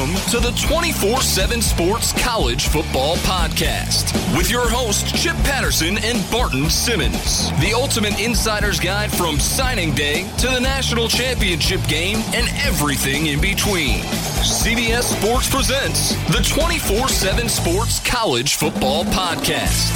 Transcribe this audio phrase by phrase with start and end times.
[0.00, 6.24] Welcome to the 24 7 Sports College Football Podcast with your hosts, Chip Patterson and
[6.30, 7.50] Barton Simmons.
[7.60, 13.42] The ultimate insider's guide from signing day to the national championship game and everything in
[13.42, 14.00] between.
[14.40, 19.92] CBS Sports presents the 24 7 Sports College Football Podcast.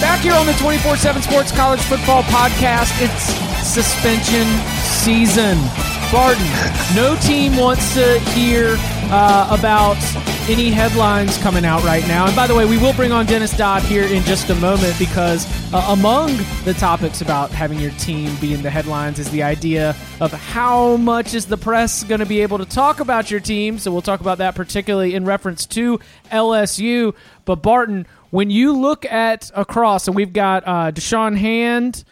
[0.00, 3.24] Back here on the 24 7 Sports College Football Podcast, it's
[3.68, 4.46] suspension
[5.04, 5.58] season.
[6.10, 6.46] Barton,
[6.94, 8.78] no team wants to hear
[9.12, 9.98] uh, about
[10.48, 12.26] any headlines coming out right now.
[12.26, 14.98] And by the way, we will bring on Dennis Dodd here in just a moment
[14.98, 19.42] because uh, among the topics about having your team be in the headlines is the
[19.42, 23.38] idea of how much is the press going to be able to talk about your
[23.38, 23.78] team.
[23.78, 27.14] So we'll talk about that particularly in reference to LSU.
[27.44, 32.02] But Barton, when you look at across, and we've got uh, Da'Shawn Hand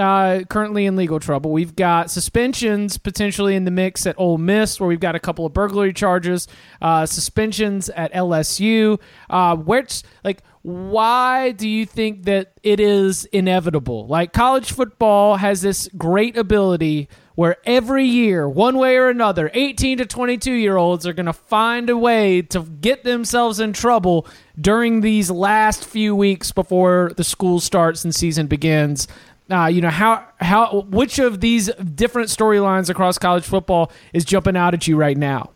[0.00, 1.52] uh, currently in legal trouble.
[1.52, 5.46] We've got suspensions potentially in the mix at Ole Miss, where we've got a couple
[5.46, 6.48] of burglary charges,
[6.80, 9.00] uh, suspensions at LSU.
[9.28, 14.06] Uh, which, like, why do you think that it is inevitable?
[14.06, 17.08] Like, college football has this great ability
[17.40, 21.32] where every year, one way or another, 18 to 22 year olds are going to
[21.32, 24.26] find a way to get themselves in trouble
[24.60, 29.08] during these last few weeks before the school starts and season begins.
[29.50, 34.56] Uh, you know how how which of these different storylines across college football is jumping
[34.56, 35.50] out at you right now?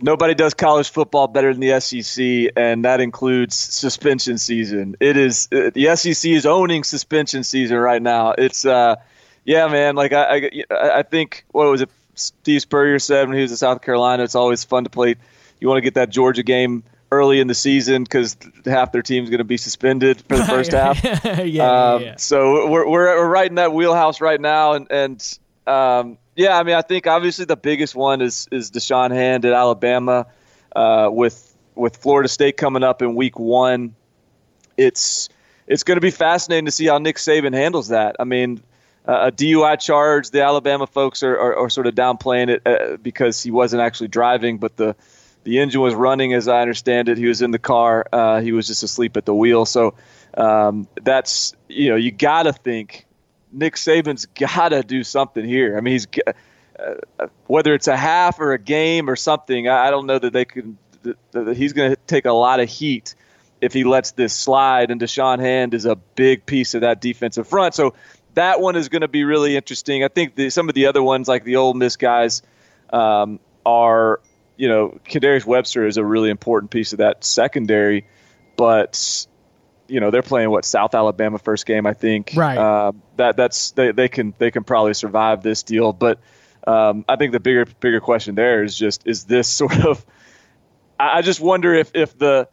[0.00, 4.96] Nobody does college football better than the SEC, and that includes suspension season.
[4.98, 8.32] It is uh, the SEC is owning suspension season right now.
[8.32, 8.96] It's uh,
[9.44, 9.94] yeah, man.
[9.94, 11.90] Like I, I, I think what was it?
[12.16, 15.14] Steve Spurrier said when he was in South Carolina, it's always fun to play.
[15.60, 16.82] You want to get that Georgia game
[17.14, 20.72] early in the season because half their team's going to be suspended for the first
[20.72, 21.02] half.
[21.24, 22.16] yeah, yeah, um, yeah.
[22.16, 26.62] So we're, we're we're right in that wheelhouse right now, and and um, yeah, I
[26.62, 30.26] mean, I think obviously the biggest one is is Da'Shawn Hand at Alabama,
[30.74, 33.94] uh, with with Florida State coming up in Week One.
[34.76, 35.28] It's
[35.66, 38.16] it's going to be fascinating to see how Nick Saban handles that.
[38.18, 38.62] I mean.
[39.06, 40.30] Uh, a DUI charge.
[40.30, 44.08] The Alabama folks are, are, are sort of downplaying it uh, because he wasn't actually
[44.08, 44.96] driving, but the
[45.44, 47.18] the engine was running, as I understand it.
[47.18, 48.06] He was in the car.
[48.12, 49.66] Uh, he was just asleep at the wheel.
[49.66, 49.94] So
[50.36, 53.06] um, that's you know you got to think
[53.52, 55.76] Nick Saban's got to do something here.
[55.76, 56.06] I mean, he's
[56.78, 59.68] uh, whether it's a half or a game or something.
[59.68, 60.78] I, I don't know that they can.
[61.02, 63.14] That, that he's going to take a lot of heat
[63.60, 64.90] if he lets this slide.
[64.90, 67.74] And Da'Shawn Hand is a big piece of that defensive front.
[67.74, 67.94] So
[68.34, 70.02] that one is going to be really interesting.
[70.02, 72.42] I think the, some of the other ones, like the Ole Miss guys,
[72.90, 74.20] um, are
[74.56, 78.06] you know, Kendarius Webster is a really important piece of that secondary,
[78.56, 79.26] but
[79.88, 82.32] you know they're playing what South Alabama first game, I think.
[82.34, 82.56] Right.
[82.56, 86.20] Uh, that that's they, they can they can probably survive this deal, but
[86.66, 90.04] um, I think the bigger bigger question there is just is this sort of.
[90.98, 92.48] I just wonder if if the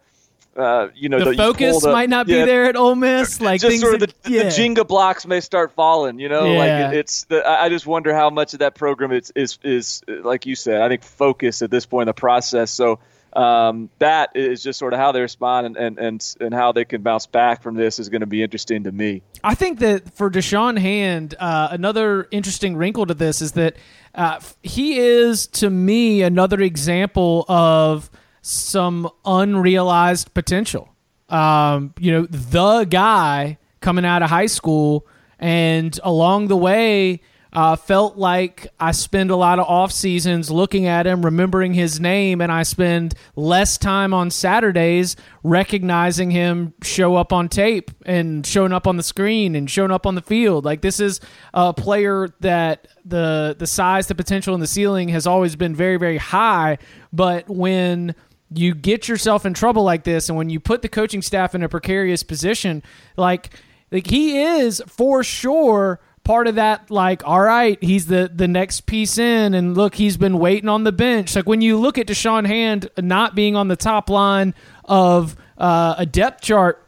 [0.55, 3.39] uh, you know, the, focus might not yeah, be there at Ole Miss.
[3.39, 4.43] Like just things sort of the, yeah.
[4.43, 6.19] the Jenga blocks may start falling.
[6.19, 6.57] You know, Yeah.
[6.57, 7.23] like it, it's.
[7.25, 10.55] The, I I just wonder how much of that program is is is like you
[10.55, 10.81] said.
[10.81, 12.71] I think focus at this point in the process.
[12.71, 12.99] So
[13.33, 16.83] um, that is just sort of how they respond and, and and and how they
[16.83, 19.21] can bounce back from this is going to be interesting to me.
[19.43, 23.77] I think that for Da'Shawn Hand, uh, another interesting wrinkle to this is that
[24.13, 28.11] uh, he is, to me, another example of
[28.41, 30.89] some unrealized potential.
[31.29, 35.07] Um, you know, the guy coming out of high school,
[35.39, 37.21] and along the way,
[37.53, 41.99] uh, felt like I spend a lot of off seasons looking at him, remembering his
[41.99, 48.45] name, and I spend less time on Saturdays recognizing him show up on tape and
[48.45, 50.63] showing up on the screen and showing up on the field.
[50.63, 51.19] Like this is
[51.53, 55.97] a player that the the size, the potential, and the ceiling has always been very,
[55.97, 56.77] very high.
[57.11, 58.15] But when
[58.53, 61.63] you get yourself in trouble like this, and when you put the coaching staff in
[61.63, 62.83] a precarious position,
[63.17, 63.49] like
[63.91, 68.81] like he is for sure part of that like all right he's the the next
[68.81, 72.05] piece in and look he's been waiting on the bench like when you look at
[72.05, 74.53] Da'Shawn Hand not being on the top line
[74.85, 76.87] of uh, a depth chart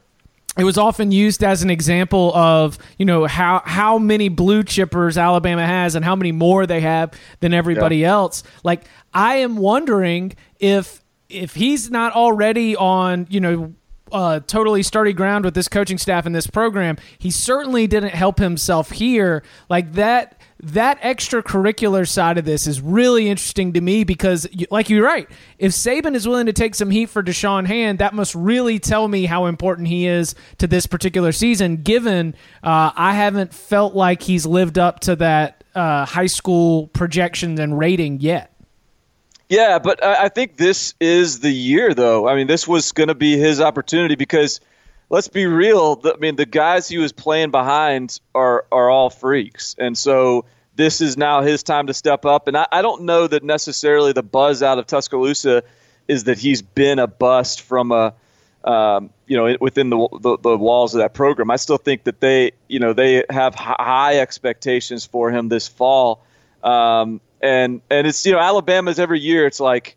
[0.56, 5.20] it was often used as an example of you know how how many blue chippers
[5.20, 8.44] Alabama has and how many more they have than everybody else.
[8.62, 13.74] Like I am wondering if if he's not already on you know
[14.12, 18.38] uh, totally sturdy ground with this coaching staff and this program, he certainly didn't help
[18.38, 19.42] himself here.
[19.68, 25.04] Like that that extracurricular side of this is really interesting to me because, like you're
[25.04, 25.28] right,
[25.58, 29.08] if Saban is willing to take some heat for Da'Shawn Hand, that must really tell
[29.08, 31.78] me how important he is to this particular season.
[31.78, 37.58] Given uh, I haven't felt like he's lived up to that uh, high school projections
[37.58, 38.53] and rating yet.
[39.48, 42.26] Yeah, but I think this is the year, though.
[42.26, 44.60] I mean, this was going to be his opportunity because
[45.10, 46.00] let's be real.
[46.04, 50.46] I mean, the guys he was playing behind are are all freaks, and so
[50.76, 52.48] this is now his time to step up.
[52.48, 55.62] And I, I don't know that necessarily the buzz out of Tuscaloosa
[56.08, 58.14] is that he's been a bust from a
[58.64, 61.50] um, you know within the, the, the walls of that program.
[61.50, 66.24] I still think that they you know they have high expectations for him this fall.
[66.62, 69.46] Um, and and it's you know Alabama's every year.
[69.46, 69.96] It's like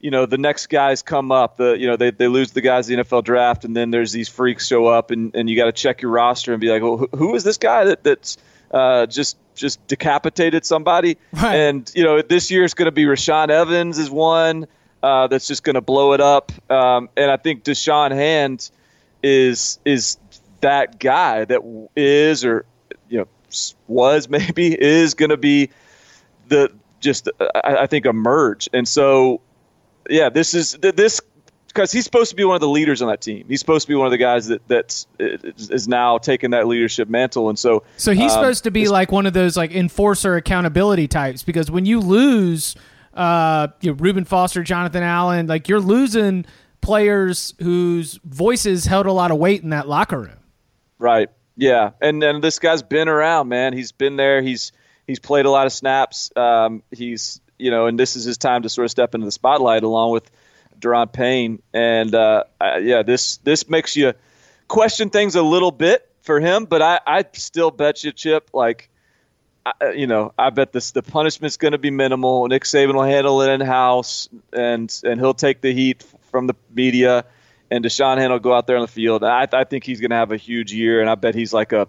[0.00, 1.56] you know the next guys come up.
[1.56, 4.12] The you know they, they lose the guys in the NFL draft, and then there's
[4.12, 6.82] these freaks show up, and, and you got to check your roster and be like,
[6.82, 8.36] well, who is this guy that that's
[8.72, 11.16] uh, just just decapitated somebody?
[11.32, 11.54] Right.
[11.54, 14.66] And you know this year is going to be Rashaan Evans is one
[15.02, 18.70] uh, that's just going to blow it up, um, and I think Da'Shawn Hand
[19.22, 20.18] is is
[20.60, 22.64] that guy that is or
[23.08, 23.28] you know
[23.86, 25.70] was maybe is going to be
[26.48, 28.68] the just I, I think emerge.
[28.72, 29.40] And so,
[30.08, 31.20] yeah, this is this
[31.68, 33.44] because he's supposed to be one of the leaders on that team.
[33.46, 37.08] He's supposed to be one of the guys that that is now taking that leadership
[37.08, 37.48] mantle.
[37.48, 41.08] And so, so he's um, supposed to be like one of those like enforcer accountability
[41.08, 41.42] types.
[41.42, 42.74] Because when you lose,
[43.14, 46.46] uh, you know, Reuben Foster, Jonathan Allen, like you're losing
[46.80, 50.38] players whose voices held a lot of weight in that locker room.
[50.98, 51.28] Right.
[51.56, 51.90] Yeah.
[52.00, 53.72] And and this guy's been around, man.
[53.72, 54.42] He's been there.
[54.42, 54.72] He's
[55.08, 56.30] he's played a lot of snaps.
[56.36, 59.32] Um, he's you know, and this is his time to sort of step into the
[59.32, 60.30] spotlight along with
[60.78, 61.60] Da'Ron Payne.
[61.74, 64.12] And uh, I, yeah, this this makes you
[64.68, 66.66] question things a little bit for him.
[66.66, 68.90] But I, I still bet you, Chip, like.
[69.66, 72.46] I, you know, I bet this the punishment's going to be minimal.
[72.46, 76.54] Nick Saban will handle it in house, and and he'll take the heat from the
[76.72, 77.26] media,
[77.70, 79.24] and Da'Shawn Hand will go out there on the field.
[79.24, 81.72] I, I think he's going to have a huge year, and I bet he's like
[81.72, 81.86] a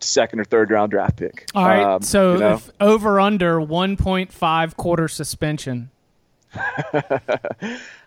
[0.00, 1.48] second or third round draft pick.
[1.54, 1.82] All right.
[1.82, 2.60] Um, so you know?
[2.80, 5.90] over under 1.5 quarter suspension.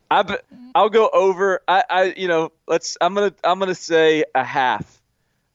[0.10, 0.38] I
[0.74, 1.62] I'll go over.
[1.68, 5.02] I, I you know let's I'm gonna I'm gonna say a half.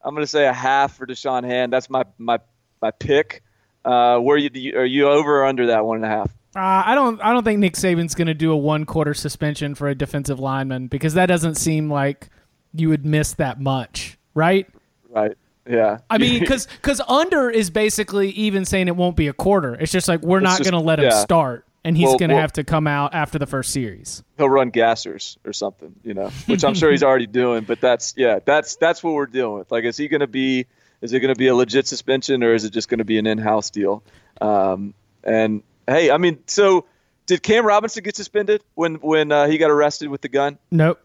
[0.04, 1.72] I'm gonna say a half for Da'Shawn Hand.
[1.72, 2.38] That's my my
[2.80, 3.42] my pick.
[3.84, 6.30] Uh, where you are you over or under that one and a half?
[6.54, 9.88] Uh, I don't I don't think Nick Saban's gonna do a one quarter suspension for
[9.88, 12.28] a defensive lineman because that doesn't seem like
[12.74, 14.68] you would miss that much, right?
[15.08, 15.36] Right.
[15.68, 15.98] Yeah.
[16.10, 19.74] I mean, because because under is basically even saying it won't be a quarter.
[19.74, 21.22] It's just like we're it's not going to let him yeah.
[21.22, 24.22] start, and he's well, going to well, have to come out after the first series.
[24.36, 27.64] He'll run gassers or something, you know, which I'm sure he's already doing.
[27.64, 29.70] But that's yeah, that's that's what we're dealing with.
[29.70, 30.66] Like, is he going to be?
[31.00, 33.18] Is it going to be a legit suspension, or is it just going to be
[33.18, 34.04] an in-house deal?
[34.40, 34.94] Um,
[35.24, 36.86] and hey, I mean, so
[37.26, 40.58] did Cam Robinson get suspended when when uh, he got arrested with the gun?
[40.70, 41.00] Nope.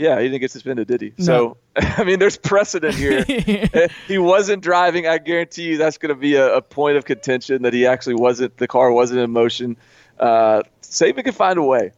[0.00, 1.12] Yeah, he didn't get suspended, did he?
[1.18, 1.24] No.
[1.24, 3.22] So, I mean, there's precedent here.
[4.08, 5.06] he wasn't driving.
[5.06, 8.14] I guarantee you that's going to be a, a, point of contention that he actually
[8.14, 9.76] wasn't, the car wasn't in motion.
[10.18, 11.92] Uh, Saban can find a way.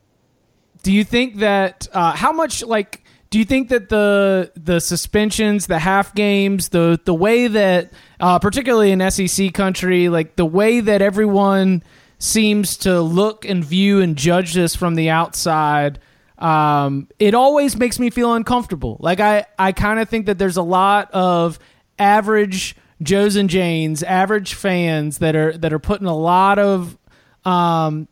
[0.82, 5.66] Do you think that, uh, how much, like, do you think that the the suspensions,
[5.66, 7.90] the half games, the the way that,
[8.20, 11.82] uh, particularly in SEC country, like the way that everyone
[12.18, 15.98] seems to look and view and judge this from the outside–
[16.42, 18.96] um, it always makes me feel uncomfortable.
[18.98, 21.60] Like I, I kind of think that there's a lot of
[22.00, 26.98] average Joes and Janes, average fans that are that are putting a lot of
[27.44, 28.08] um,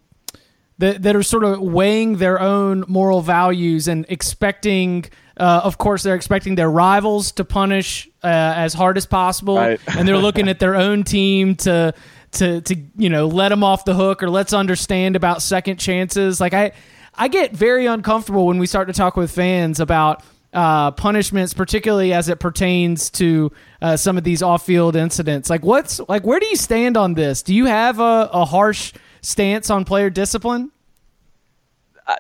[0.79, 5.07] that that are sort of weighing their own moral values and expecting.
[5.37, 9.81] Uh, of course, they're expecting their rivals to punish uh, as hard as possible, right.
[9.97, 11.95] and they're looking at their own team to
[12.33, 16.41] to to you know let them off the hook or let's understand about second chances.
[16.41, 16.73] Like I
[17.15, 22.13] I get very uncomfortable when we start to talk with fans about uh, punishments, particularly
[22.13, 23.53] as it pertains to
[23.83, 25.51] uh, some of these off-field incidents.
[25.51, 27.43] Like, what's like, where do you stand on this?
[27.43, 30.73] Do you have a, a harsh stance on player discipline?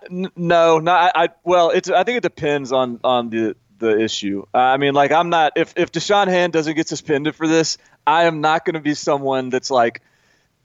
[0.08, 0.92] No, no.
[0.92, 1.90] I, I, well, it's.
[1.90, 4.44] I think it depends on on the the issue.
[4.54, 5.54] I mean, like, I'm not.
[5.56, 8.94] If if Da'Shawn Hand doesn't get suspended for this, I am not going to be
[8.94, 10.02] someone that's like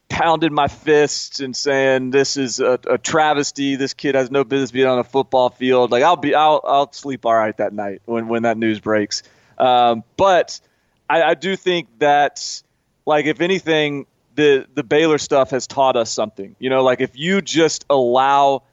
[0.09, 3.75] pounding my fists and saying this is a, a, travesty.
[3.75, 5.91] This kid has no business being on a football field.
[5.91, 9.23] Like I'll be, I'll, I'll sleep all right that night when when that news breaks.
[9.57, 10.59] Um, but
[11.09, 12.61] I, I do think that,
[13.05, 16.55] like, if anything, the the Baylor stuff has taught us something.
[16.59, 18.63] You know, like if you just allow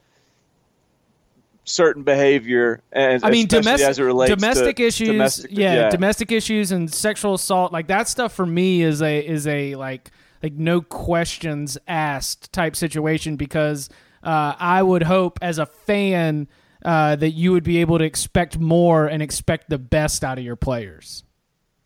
[1.64, 5.90] certain behavior and I mean domestic as it relates domestic to issues domestic, yeah, yeah,
[5.90, 10.10] domestic issues and sexual assault like that stuff for me is a is a like
[10.42, 13.88] like no questions asked type situation because
[14.22, 16.48] uh, I would hope as a fan
[16.84, 20.44] uh, that you would be able to expect more and expect the best out of
[20.44, 21.24] your players.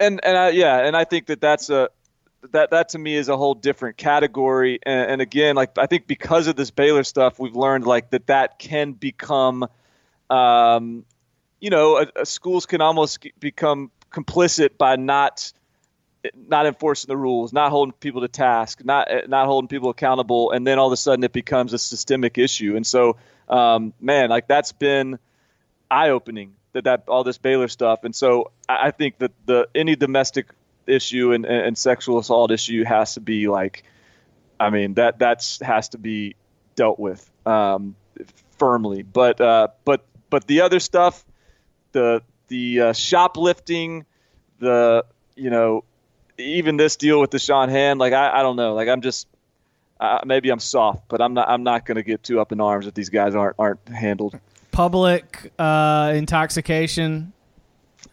[0.00, 1.90] And and I, yeah, and I think that that's a
[2.52, 4.78] that that to me is a whole different category.
[4.84, 8.26] And, and, again, like I think because of this Baylor stuff, we've learned like that
[8.26, 9.66] that can become,
[10.30, 11.04] um,
[11.60, 15.52] you know, a, a schools can almost become complicit by not
[16.34, 20.66] not enforcing the rules, not holding people to task, not not holding people accountable, and
[20.66, 22.76] then all of a sudden it becomes a systemic issue.
[22.76, 23.16] And so,
[23.48, 25.18] um, man, like that's been
[25.90, 28.04] eye opening that that all this Baylor stuff.
[28.04, 30.48] And so I, I think that the any domestic
[30.86, 33.84] issue and, and sexual assault issue has to be like,
[34.58, 36.36] I mean that that's has to be
[36.74, 37.96] dealt with um,
[38.58, 39.02] firmly.
[39.02, 41.24] But uh, but but the other stuff,
[41.92, 44.04] the the uh, shoplifting,
[44.58, 45.04] the
[45.34, 45.84] you know
[46.38, 49.26] even this deal with the Da'Shawn Hand, like I, I don't know, like I'm just
[50.00, 52.60] uh, maybe I'm soft, but I'm not I'm not going to get too up in
[52.60, 54.38] arms if these guys aren't aren't handled.
[54.72, 57.32] Public uh, intoxication.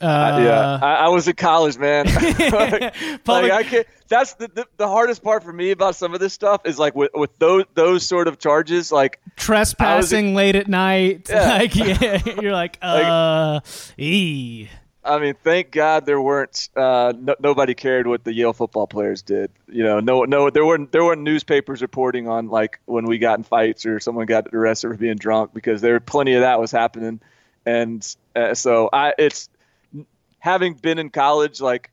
[0.01, 2.05] Uh, yeah, I, I, was in college, man.
[2.51, 3.87] like, Public, like.
[4.09, 6.93] That's the, the, the hardest part for me about some of this stuff is like
[6.93, 11.27] with with those those sort of charges, like trespassing in, late at night.
[11.29, 11.57] Yeah.
[11.57, 13.63] Like yeah, you're like, uh, like,
[13.97, 14.67] e.
[15.05, 16.69] I mean, thank God there weren't.
[16.75, 19.51] Uh, no, nobody cared what the Yale football players did.
[19.67, 23.37] You know, no, no, there weren't there weren't newspapers reporting on like when we got
[23.37, 26.59] in fights or someone got arrested for being drunk because there were plenty of that
[26.59, 27.19] was happening,
[27.65, 29.49] and uh, so I it's
[30.39, 31.91] having been in college, like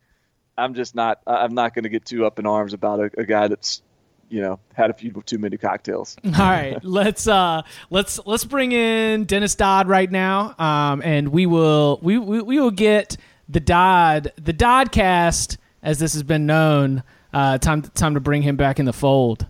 [0.56, 3.24] I'm just not I'm not going to get too up in arms about a, a
[3.24, 3.82] guy that's
[4.30, 6.16] you know had a few too many cocktails.
[6.24, 11.46] All right, let's uh let's let's bring in Dennis Dodd right now, um, and we
[11.46, 13.16] will we, we we will get
[13.48, 17.02] the Dodd the Doddcast as this has been known.
[17.32, 19.46] Uh, time time to bring him back in the fold.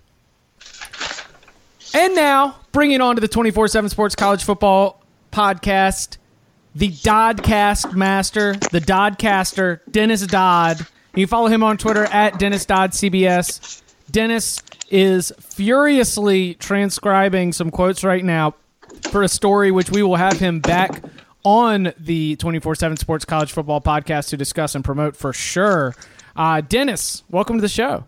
[1.95, 6.19] And now, bringing on to the 24 7 Sports College Football Podcast,
[6.75, 10.87] the Doddcast Master, the Doddcaster, Dennis Dodd.
[11.15, 13.83] You follow him on Twitter at Dennis Dodd CBS.
[14.11, 18.55] Dennis is furiously transcribing some quotes right now
[19.11, 21.03] for a story which we will have him back
[21.45, 25.95] on the 24 7 Sports College Football podcast to discuss and promote for sure.
[26.37, 28.05] Uh, Dennis, welcome to the show.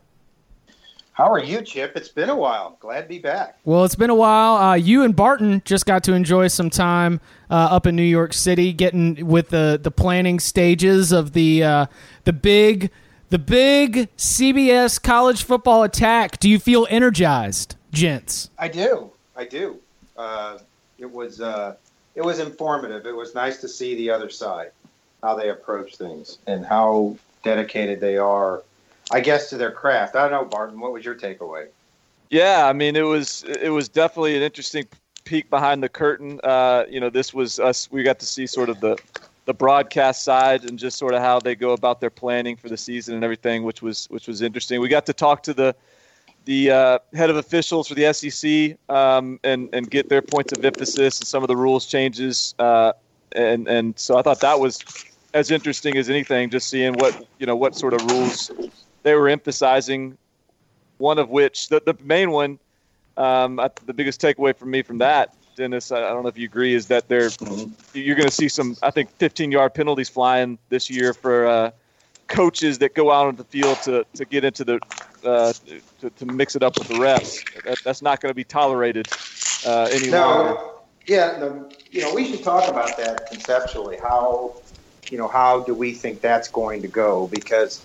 [1.15, 1.93] How are you, Chip?
[1.95, 2.79] It's been a while.
[2.81, 3.59] Glad to be back.
[3.65, 4.57] Well, it's been a while.
[4.57, 7.21] Uh, you and Barton just got to enjoy some time
[7.51, 11.87] uh, up in New York City, getting with the the planning stages of the uh,
[12.25, 12.91] the big
[13.33, 16.39] the big CBS college football attack.
[16.39, 18.51] Do you feel energized, gents?
[18.59, 19.11] I do.
[19.35, 19.79] I do.
[20.19, 20.59] Uh,
[20.99, 21.77] it was uh,
[22.15, 23.07] it was informative.
[23.07, 24.73] It was nice to see the other side,
[25.23, 28.63] how they approach things, and how dedicated they are.
[29.11, 30.15] I guess to their craft.
[30.15, 30.79] I don't know, Barton.
[30.79, 31.69] What was your takeaway?
[32.29, 34.87] Yeah, I mean, it was it was definitely an interesting
[35.25, 36.39] peek behind the curtain.
[36.45, 37.91] Uh, you know, this was us.
[37.91, 38.99] We got to see sort of the
[39.45, 42.77] the broadcast side and just sort of how they go about their planning for the
[42.77, 44.81] season and everything, which was which was interesting.
[44.81, 45.75] We got to talk to the
[46.45, 50.65] the uh, head of officials for the SEC um, and and get their points of
[50.65, 52.55] emphasis and some of the rules changes.
[52.59, 52.93] Uh,
[53.35, 54.79] and and so I thought that was
[55.35, 58.51] as interesting as anything, just seeing what you know what sort of rules
[59.03, 60.17] they were emphasizing.
[60.99, 62.61] One of which the the main one,
[63.17, 63.57] um,
[63.87, 66.89] the biggest takeaway for me from that Dennis, I don't know if you agree, is
[66.89, 67.31] that they're
[67.93, 71.71] you're going to see some, I think, 15 yard penalties flying this year for uh,
[72.27, 74.81] coaches that go out on the field to, to get into the
[75.25, 75.53] uh,
[76.01, 77.45] to, to mix it up with the refs.
[77.63, 79.07] That, that's not going to be tolerated
[79.65, 80.61] uh, any no, longer.
[81.07, 83.99] Yeah, the, you know, we should talk about that conceptually.
[83.99, 84.57] How
[85.11, 87.29] you know how do we think that's going to go?
[87.29, 87.85] Because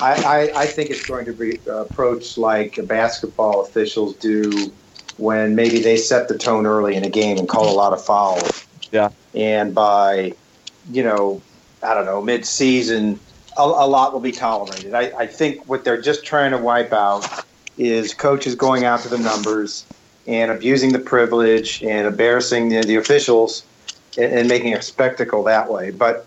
[0.00, 4.70] I, I, I think it's going to be approached like basketball officials do
[5.18, 8.02] when maybe they set the tone early in a game and call a lot of
[8.02, 8.66] fouls.
[8.90, 9.10] Yeah.
[9.34, 10.32] And by,
[10.90, 11.42] you know,
[11.82, 13.20] I don't know, mid-season,
[13.58, 14.94] a, a lot will be tolerated.
[14.94, 17.44] I, I think what they're just trying to wipe out
[17.76, 19.84] is coaches going out to the numbers
[20.26, 23.64] and abusing the privilege and embarrassing the, the officials
[24.16, 25.90] and, and, making a spectacle that way.
[25.90, 26.26] But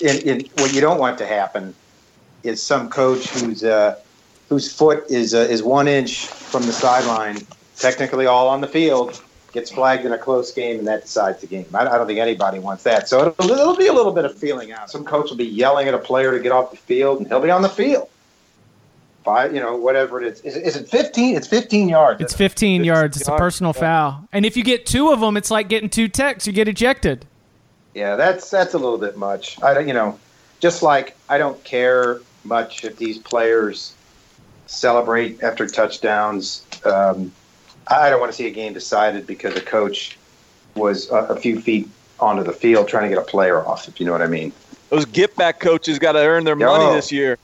[0.00, 1.74] in, in, what you don't want to happen
[2.42, 3.98] is some coach whose uh,
[4.48, 7.38] whose foot is uh, is one inch from the sideline
[7.82, 9.20] technically all on the field,
[9.52, 11.66] gets flagged in a close game, and that decides the game.
[11.74, 13.08] I, I don't think anybody wants that.
[13.08, 14.90] So it'll, it'll, be a little bit of feeling out.
[14.90, 17.40] Some coach will be yelling at a player to get off the field, and he'll
[17.40, 18.08] be on the field.
[19.24, 20.40] Five, you know, whatever it is.
[20.40, 21.36] Is, is it 15?
[21.36, 22.20] It's 15 yards.
[22.20, 23.16] It's 15 yards.
[23.16, 24.26] It's a personal foul.
[24.32, 26.46] And if you get two of them, it's like getting two techs.
[26.46, 27.24] You get ejected.
[27.94, 29.62] Yeah, that's that's a little bit much.
[29.62, 30.18] I don't, you know,
[30.60, 33.94] just like I don't care much if these players
[34.66, 36.64] celebrate after touchdowns.
[36.84, 37.32] Um,
[37.88, 40.16] I don't want to see a game decided because a coach
[40.74, 41.88] was a, a few feet
[42.20, 44.52] onto the field trying to get a player off, if you know what I mean.
[44.90, 47.38] Those get back coaches got to earn their money this year.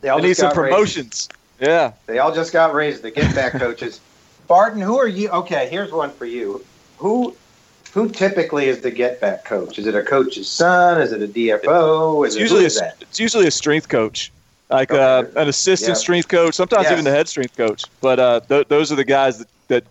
[0.00, 1.28] They all I need some promotions.
[1.60, 1.92] Yeah.
[2.06, 3.02] They all just got raised.
[3.02, 4.00] The get back coaches.
[4.46, 5.30] Barton, who are you?
[5.30, 6.64] Okay, here's one for you.
[6.98, 7.34] Who
[7.92, 9.78] who typically is the get back coach?
[9.78, 11.00] Is it a coach's son?
[11.00, 12.26] Is it a DFO?
[12.26, 12.96] Is It's it, usually a, that?
[13.00, 14.30] it's usually a strength coach,
[14.70, 15.94] like uh, an assistant Yeah.
[15.94, 16.54] strength coach.
[16.54, 16.92] Sometimes Yes.
[16.92, 17.84] even the head strength coach.
[18.00, 19.84] But uh, th- those are the guys that, that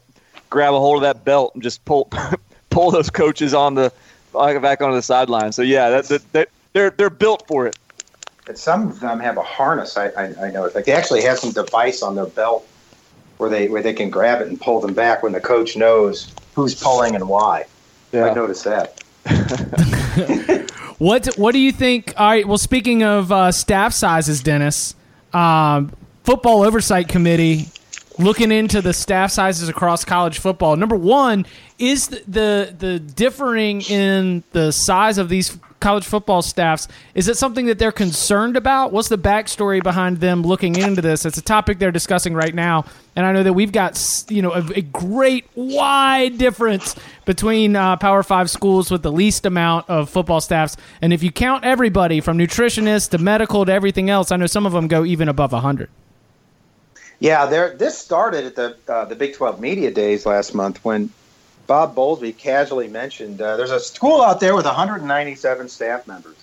[0.49, 2.09] grab a hold of that belt and just pull
[2.69, 3.91] pull those coaches on the
[4.33, 5.51] back onto the sideline.
[5.53, 7.77] So yeah, that, that, that, they're they're built for it.
[8.47, 9.97] And some of them have a harness.
[9.97, 10.69] I, I, I know.
[10.75, 12.67] Like they actually have some device on their belt
[13.37, 16.31] where they where they can grab it and pull them back when the coach knows
[16.53, 17.65] who's pulling and why.
[18.11, 18.25] Yeah.
[18.25, 19.01] I noticed that.
[20.97, 22.13] What What do you think?
[22.17, 22.47] All right.
[22.47, 24.95] Well, speaking of uh, staff sizes, Dennis,
[25.33, 25.91] um,
[26.23, 27.67] football oversight committee
[28.17, 30.75] looking into the staff sizes across college football.
[30.75, 31.45] Number one
[31.77, 36.87] is the the, the differing in the size of these college football staffs.
[37.13, 38.91] Is it something that they're concerned about?
[38.91, 41.25] What's the backstory behind them looking into this?
[41.25, 44.53] It's a topic they're discussing right now, and I know that we've got you know
[44.53, 46.95] a, a great wide difference
[47.25, 51.31] between uh, Power Five schools with the least amount of football staffs, and if you
[51.31, 55.03] count everybody from nutritionists to medical to everything else, I know some of them go
[55.05, 55.89] even above hundred.
[57.19, 57.75] Yeah, there.
[57.75, 61.09] This started at the uh, the Big Twelve Media Days last month when
[61.67, 66.35] Bob Bowlesby casually mentioned uh, there's a school out there with 197 staff members,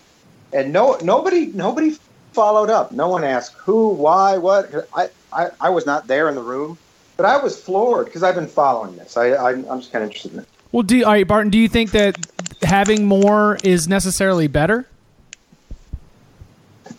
[0.53, 1.97] and no nobody nobody
[2.33, 2.93] followed up.
[2.93, 4.89] No one asked who, why, what.
[4.95, 6.79] I I, I was not there in the room,
[7.17, 9.17] but I was floored because I've been following this.
[9.17, 10.49] I, I I'm just kind of interested in it.
[10.73, 11.51] Well, do all right, Barton?
[11.51, 12.17] Do you think that
[12.63, 14.87] having more is necessarily better?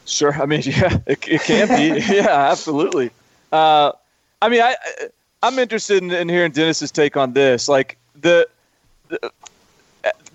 [0.05, 0.33] Sure.
[0.33, 2.01] I mean, yeah, it, it can be.
[2.15, 3.11] yeah, absolutely.
[3.53, 3.91] Uh,
[4.41, 4.75] I mean, I,
[5.43, 7.69] I'm interested in, in hearing Dennis's take on this.
[7.69, 8.47] Like the,
[9.09, 9.31] the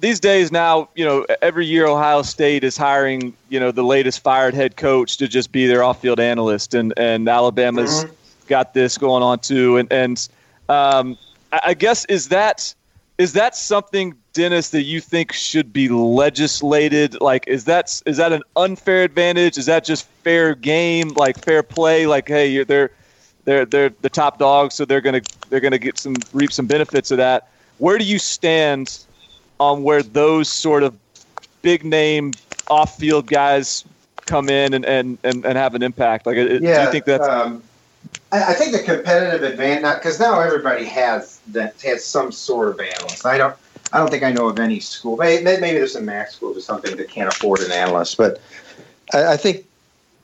[0.00, 4.20] these days now, you know, every year Ohio State is hiring, you know, the latest
[4.22, 8.06] fired head coach to just be their off-field analyst, and and Alabama's
[8.46, 9.76] got this going on too.
[9.76, 10.28] And and
[10.68, 11.18] um,
[11.50, 12.72] I guess is that
[13.18, 17.20] is that something, Dennis, that you think should be legislated?
[17.20, 19.58] Like, is that is that an unfair advantage?
[19.58, 22.06] Is that just fair game, like fair play?
[22.06, 22.90] Like, hey, you're they're
[23.48, 27.10] they're they're the top dogs, so they're gonna they're gonna get some reap some benefits
[27.10, 27.48] of that.
[27.78, 28.98] Where do you stand
[29.58, 30.94] on where those sort of
[31.62, 32.34] big name
[32.68, 33.84] off field guys
[34.26, 36.26] come in and, and, and, and have an impact?
[36.26, 37.62] Like, do you think that's Um,
[38.32, 42.78] I, I think the competitive advantage because now everybody has that has some sort of
[42.78, 43.24] analyst.
[43.24, 43.56] I don't.
[43.90, 45.16] I don't think I know of any school.
[45.16, 48.38] Maybe, maybe there's some MAC schools or something that can't afford an analyst, but
[49.14, 49.64] I, I think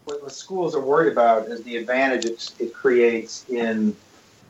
[0.04, 3.96] what, what schools are worried about is the advantage it, it creates in.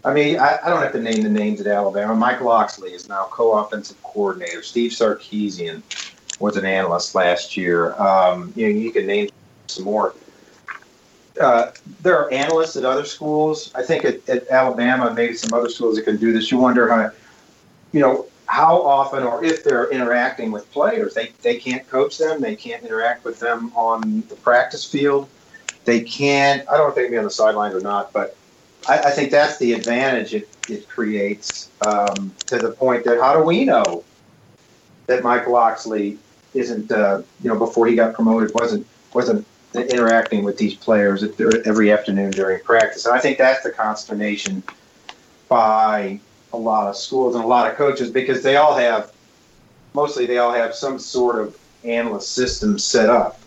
[0.05, 2.15] I mean, I, I don't have to name the names at Alabama.
[2.15, 4.63] Mike Locksley is now co-offensive coordinator.
[4.63, 5.83] Steve Sarkisian
[6.41, 7.95] was an analyst last year.
[7.95, 9.31] Um, you know, you can name
[9.67, 10.15] some more.
[11.41, 11.71] Uh,
[12.03, 13.73] there are analysts at other schools.
[13.75, 16.51] I think at, at Alabama, maybe some other schools that can do this.
[16.51, 17.11] You wonder how,
[17.93, 21.15] you know, how often or if they're interacting with players.
[21.15, 22.41] They they can't coach them.
[22.41, 25.29] They can't interact with them on the practice field.
[25.85, 26.67] They can't.
[26.69, 28.37] I don't know if they can be on the sidelines or not, but
[28.89, 33.37] I, I think that's the advantage it, it creates um, to the point that how
[33.37, 34.05] do we know
[35.07, 36.19] that Mike Locksley
[36.55, 41.25] isn't, uh, you know, before he got promoted, wasn't wasn't interacting with these players
[41.67, 43.07] every afternoon during practice.
[43.07, 44.63] And I think that's the consternation
[45.49, 46.21] by
[46.53, 49.13] a lot of schools and a lot of coaches because they all have,
[49.93, 53.41] mostly they all have some sort of analyst system set up.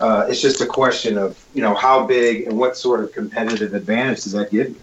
[0.00, 3.74] Uh, it's just a question of you know how big and what sort of competitive
[3.74, 4.76] advantage does that give you.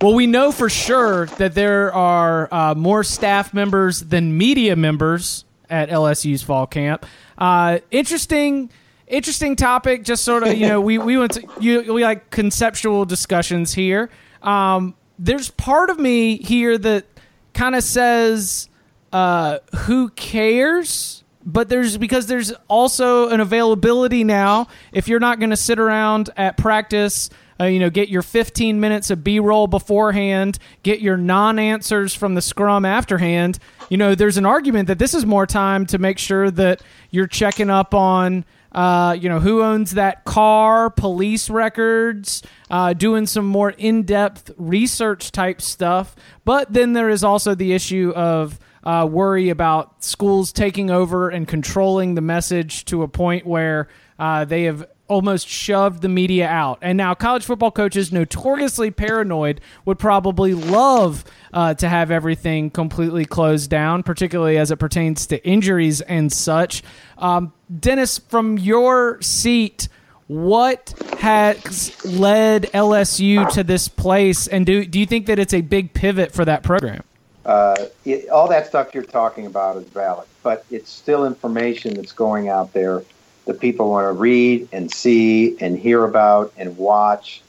[0.00, 5.44] Well, we know for sure that there are uh, more staff members than media members
[5.70, 7.06] at LSU's fall camp.
[7.38, 8.70] Uh, interesting,
[9.06, 10.04] interesting topic.
[10.04, 14.10] Just sort of, you know, we, we went to you, we like conceptual discussions here.
[14.42, 17.06] Um, there's part of me here that
[17.54, 18.68] kind of says,
[19.12, 24.68] uh, "Who cares?" But there's because there's also an availability now.
[24.92, 27.30] If you're not going to sit around at practice
[27.60, 32.42] uh, you know, get your 15 minutes of B-roll beforehand, get your non-answers from the
[32.42, 33.58] scrum afterhand.
[33.88, 37.28] You know, there's an argument that this is more time to make sure that you're
[37.28, 43.46] checking up on, uh, you know, who owns that car, police records, uh, doing some
[43.46, 46.16] more in-depth research type stuff.
[46.44, 51.48] But then there is also the issue of uh, worry about schools taking over and
[51.48, 56.78] controlling the message to a point where uh, they have almost shoved the media out.
[56.80, 63.24] And now college football coaches, notoriously paranoid, would probably love uh, to have everything completely
[63.24, 66.82] closed down, particularly as it pertains to injuries and such.
[67.18, 69.88] Um, Dennis, from your seat,
[70.26, 75.60] what has led LSU to this place, and do do you think that it's a
[75.60, 77.02] big pivot for that program?
[77.44, 82.12] Uh, it, all that stuff you're talking about is valid, but it's still information that's
[82.12, 83.02] going out there
[83.44, 87.42] that people want to read and see and hear about and watch.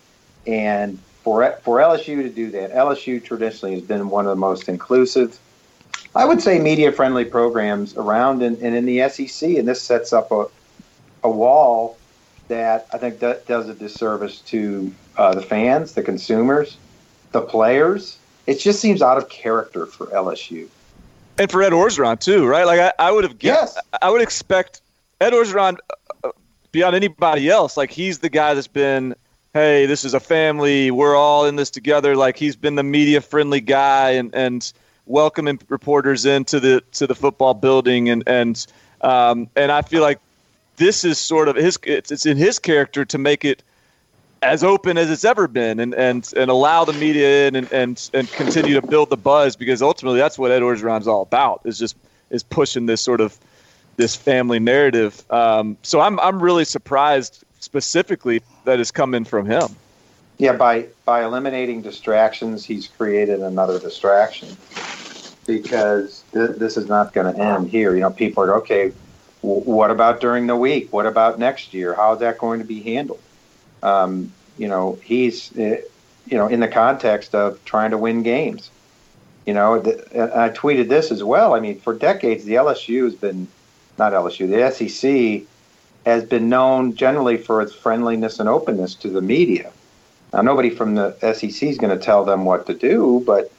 [0.45, 4.67] And for for LSU to do that, LSU traditionally has been one of the most
[4.67, 5.39] inclusive,
[6.13, 9.51] I would say, media friendly programs around and, and in the SEC.
[9.51, 10.47] And this sets up a
[11.23, 11.97] a wall
[12.47, 16.77] that I think that does a disservice to uh, the fans, the consumers,
[17.31, 18.17] the players.
[18.47, 20.67] It just seems out of character for LSU.
[21.37, 22.65] And for Ed Orgeron too, right?
[22.65, 23.99] Like I, I would have guessed, yes.
[24.01, 24.81] I would expect
[25.19, 25.77] Ed Orgeron
[26.23, 26.31] uh,
[26.71, 27.75] beyond anybody else.
[27.75, 29.15] Like he's the guy that's been,
[29.53, 30.91] hey, this is a family.
[30.91, 32.15] We're all in this together.
[32.15, 34.71] Like he's been the media friendly guy and and
[35.05, 38.65] welcoming reporters into the to the football building and and
[39.01, 40.19] um, and I feel like
[40.77, 43.63] this is sort of his it's, it's in his character to make it
[44.41, 48.09] as open as it's ever been and, and, and allow the media in and, and,
[48.13, 51.79] and continue to build the buzz because ultimately that's what Ed Orgeron's all about is
[51.79, 51.95] just
[52.29, 53.37] is pushing this sort of
[53.97, 55.23] this family narrative.
[55.31, 59.75] Um, so I'm I'm really surprised specifically that it's coming from him.
[60.37, 64.57] Yeah, by by eliminating distractions, he's created another distraction
[65.45, 67.93] because th- this is not going to end here.
[67.93, 68.91] You know, people are okay
[69.45, 70.91] what about during the week?
[70.91, 71.93] What about next year?
[71.93, 73.19] How is that going to be handled?
[73.85, 75.77] Um, you know, he's, uh,
[76.25, 78.71] you know, in the context of trying to win games.
[79.45, 79.93] You know, the,
[80.35, 81.53] I tweeted this as well.
[81.53, 83.47] I mean, for decades, the LSU has been,
[83.99, 85.47] not LSU, the SEC
[86.05, 89.71] has been known generally for its friendliness and openness to the media.
[90.33, 93.51] Now, nobody from the SEC is going to tell them what to do, but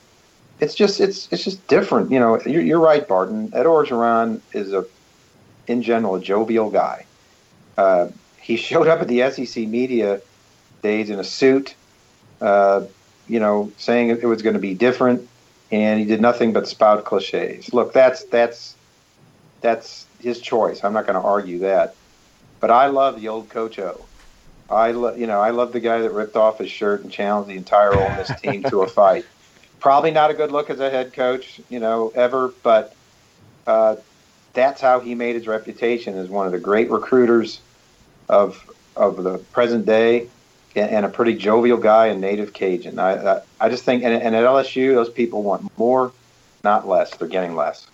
[0.59, 2.11] it's just it's it's just different.
[2.11, 3.51] You know, you're, you're right, Barton.
[3.53, 4.85] Ed Orgeron is a
[5.67, 7.05] in general, a jovial guy.
[7.77, 8.07] Uh,
[8.47, 10.21] he showed up at the SEC media
[10.83, 11.77] days in a suit,
[12.41, 12.81] uh,
[13.25, 15.29] you know, saying it was going to be different,
[15.71, 17.73] and he did nothing but spout cliches.
[17.73, 18.77] Look, that's that's
[19.61, 20.83] that's his choice.
[20.83, 21.91] I'm not going to argue that,
[22.61, 24.09] but I love the old Coach O.
[24.69, 27.49] I lo- you know I love the guy that ripped off his shirt and challenged
[27.49, 29.25] the entire Ole Miss team to a fight.
[29.81, 32.95] Probably not a good look as a head coach, you know, ever, but
[33.67, 33.97] uh,
[34.55, 37.63] that's how he made his reputation as one of the great recruiters
[38.29, 38.63] of
[38.95, 40.27] of the present day
[40.75, 42.99] and, a pretty jovial guy and native Cajun.
[42.99, 46.11] I, I, I just think, and, and at LSU, those people want more,
[46.63, 47.15] not less.
[47.15, 47.87] They're getting less.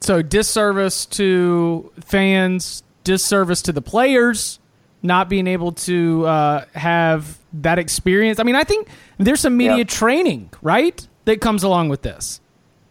[0.00, 4.58] So disservice to fans, disservice to the players,
[5.02, 8.38] not being able to uh, have that experience.
[8.38, 9.84] I mean, I think there's some media yeah.
[9.84, 12.40] training, right, that comes along with this.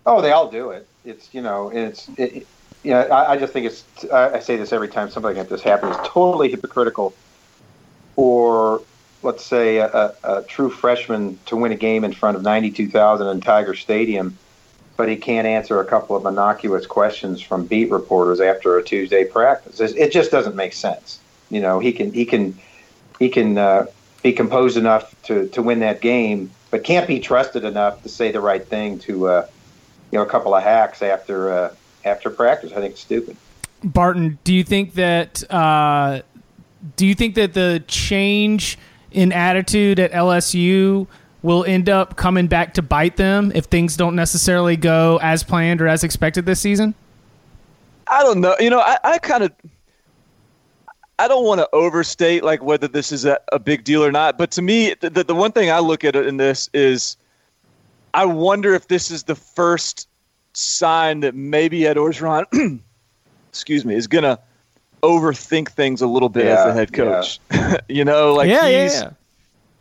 [0.06, 0.88] Oh, they all do it.
[1.06, 2.48] It's you know, it's it,
[2.84, 3.84] you know, I, I just think it's.
[4.12, 5.96] I, I say this every time something like this happens.
[6.06, 7.14] Totally hypocritical
[8.16, 8.82] for,
[9.24, 13.28] let's say, a, a, a true freshman to win a game in front of 92,000
[13.28, 14.38] in Tiger Stadium,
[14.96, 19.24] but he can't answer a couple of innocuous questions from beat reporters after a Tuesday
[19.24, 19.80] practice.
[19.80, 21.20] It just doesn't make sense.
[21.50, 22.58] You know, he can he can
[23.20, 23.86] he can uh,
[24.24, 28.32] be composed enough to, to win that game, but can't be trusted enough to say
[28.32, 29.48] the right thing to uh,
[30.12, 31.76] you know a couple of hacks after uh,
[32.08, 32.72] after practice.
[32.72, 33.38] I think it's stupid.
[33.84, 36.22] Barton, do you think that uh,
[36.96, 38.78] do you think that the change
[39.12, 41.08] in attitude at LSU
[41.44, 45.82] will end up coming back to bite them if things don't necessarily go as planned
[45.82, 46.96] or as expected this season?
[48.08, 48.56] I don't know.
[48.60, 49.52] You know, I, I kind of
[51.20, 54.38] I don't want to overstate like whether this is a, a, big deal or not,
[54.38, 57.18] but to me, the, the one thing I look at in this is
[58.14, 60.08] I wonder if this is the first
[60.58, 62.46] sign that maybe Ed Orgeron,
[63.50, 64.40] excuse me, is going to
[65.04, 67.40] overthink things a little bit yeah, as the head coach.
[67.52, 67.78] Yeah.
[67.90, 69.12] you know, like yeah, he's yeah,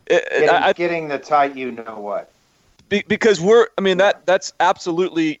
[0.05, 2.31] it, getting, I, getting, the tight, you know what?
[2.89, 5.39] Be, because we're, I mean, that that's absolutely.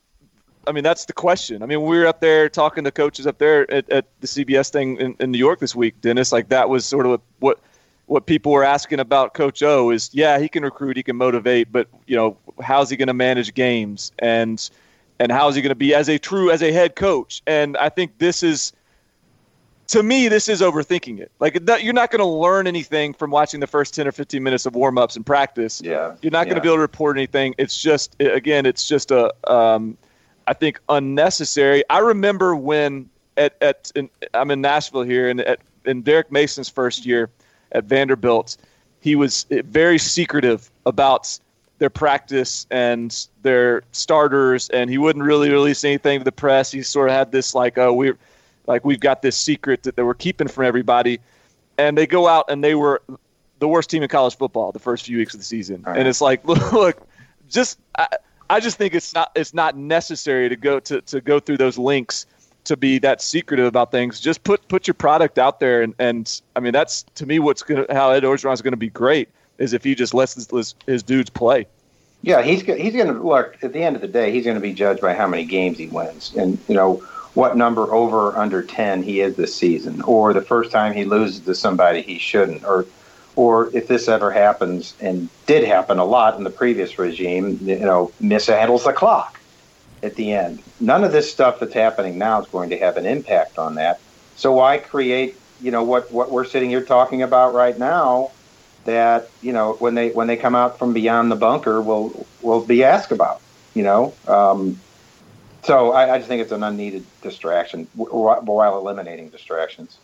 [0.65, 1.63] I mean, that's the question.
[1.63, 4.69] I mean, we were up there talking to coaches up there at, at the CBS
[4.69, 6.33] thing in, in New York this week, Dennis.
[6.33, 7.59] Like that was sort of what
[8.07, 11.71] what people were asking about Coach O is, yeah, he can recruit, he can motivate,
[11.71, 14.69] but you know, how's he going to manage games and
[15.19, 17.41] and how is he going to be as a true as a head coach?
[17.47, 18.73] And I think this is
[19.87, 21.31] to me this is overthinking it.
[21.39, 24.65] Like you're not going to learn anything from watching the first 10 or 15 minutes
[24.65, 25.81] of warm-ups and practice.
[25.83, 26.15] Yeah.
[26.21, 27.55] You're not going to be able to report anything.
[27.57, 29.97] It's just again, it's just a um,
[30.45, 31.83] I think unnecessary.
[31.89, 36.69] I remember when at at in, I'm in Nashville here and at in Derek Mason's
[36.69, 37.29] first year
[37.71, 38.57] at Vanderbilt,
[38.99, 41.39] he was very secretive about
[41.79, 46.71] their practice and their starters, and he wouldn't really release anything to the press.
[46.71, 48.17] He sort of had this like, uh, oh, we're
[48.65, 51.19] like we've got this secret that, that we're keeping from everybody.
[51.77, 53.01] and they go out and they were
[53.59, 55.83] the worst team in college football the first few weeks of the season.
[55.83, 55.97] Right.
[55.97, 57.07] And it's like, look, look
[57.49, 58.07] just I,
[58.49, 61.77] I, just think it's not it's not necessary to go to, to go through those
[61.77, 62.25] links
[62.65, 64.19] to be that secretive about things.
[64.19, 67.63] Just put put your product out there, and, and I mean that's to me what's
[67.63, 70.75] gonna how Ed Orgeron is going to be great is if he just lets his,
[70.85, 71.67] his dudes play.
[72.21, 74.31] Yeah, he's he's going to look at the end of the day.
[74.31, 76.95] He's going to be judged by how many games he wins, and you know
[77.35, 81.05] what number over or under ten he is this season, or the first time he
[81.05, 82.85] loses to somebody he shouldn't, or
[83.35, 87.77] or if this ever happens and did happen a lot in the previous regime, you
[87.77, 89.39] know, mishandles the clock
[90.01, 90.61] at the end.
[90.79, 93.99] None of this stuff that's happening now is going to have an impact on that.
[94.35, 98.31] So why create, you know, what what we're sitting here talking about right now?
[98.87, 102.65] That you know, when they when they come out from beyond the bunker, will will
[102.65, 103.41] be asked about.
[103.73, 104.79] You know, um,
[105.63, 109.97] so I, I just think it's an unneeded distraction while eliminating distractions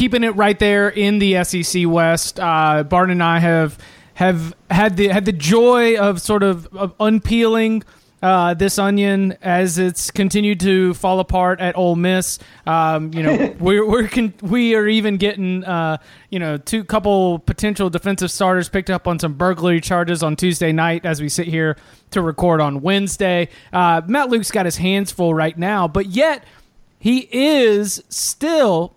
[0.00, 2.40] keeping it right there in the SEC West.
[2.40, 3.76] Uh, Barton and I have
[4.14, 7.82] have had the had the joy of sort of, of unpeeling.
[8.22, 12.38] Uh, this onion as it's continued to fall apart at Ole Miss.
[12.66, 15.96] Um, you know, we're we're con- we are even getting uh,
[16.28, 20.70] you know two couple potential defensive starters picked up on some burglary charges on Tuesday
[20.70, 21.76] night as we sit here
[22.10, 23.48] to record on Wednesday.
[23.72, 26.44] Uh, Matt Luke's got his hands full right now, but yet
[26.98, 28.94] he is still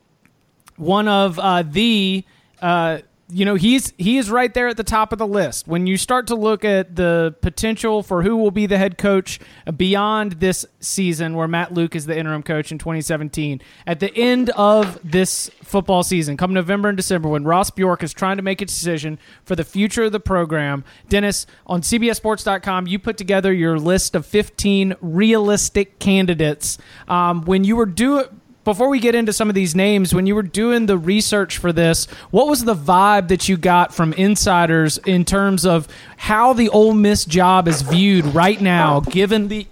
[0.75, 2.25] one of uh, the
[2.61, 2.99] uh,
[3.33, 5.67] you know he's he is right there at the top of the list.
[5.67, 9.39] When you start to look at the potential for who will be the head coach
[9.75, 14.49] beyond this season where Matt Luke is the interim coach in 2017 at the end
[14.51, 18.61] of this football season come November and December when Ross Bjork is trying to make
[18.61, 23.79] a decision for the future of the program Dennis on cbssports.com you put together your
[23.79, 26.77] list of 15 realistic candidates.
[27.07, 28.25] Um, when you were doing
[28.63, 31.73] before we get into some of these names, when you were doing the research for
[31.73, 36.69] this, what was the vibe that you got from insiders in terms of how the
[36.69, 39.67] Ole Miss job is viewed right now, given the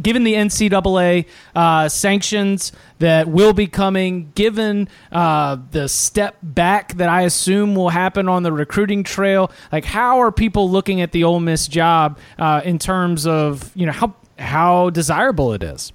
[0.00, 7.08] given the NCAA uh, sanctions that will be coming, given uh, the step back that
[7.08, 9.50] I assume will happen on the recruiting trail?
[9.70, 13.84] Like, how are people looking at the Ole Miss job uh, in terms of you
[13.84, 15.92] know how how desirable it is?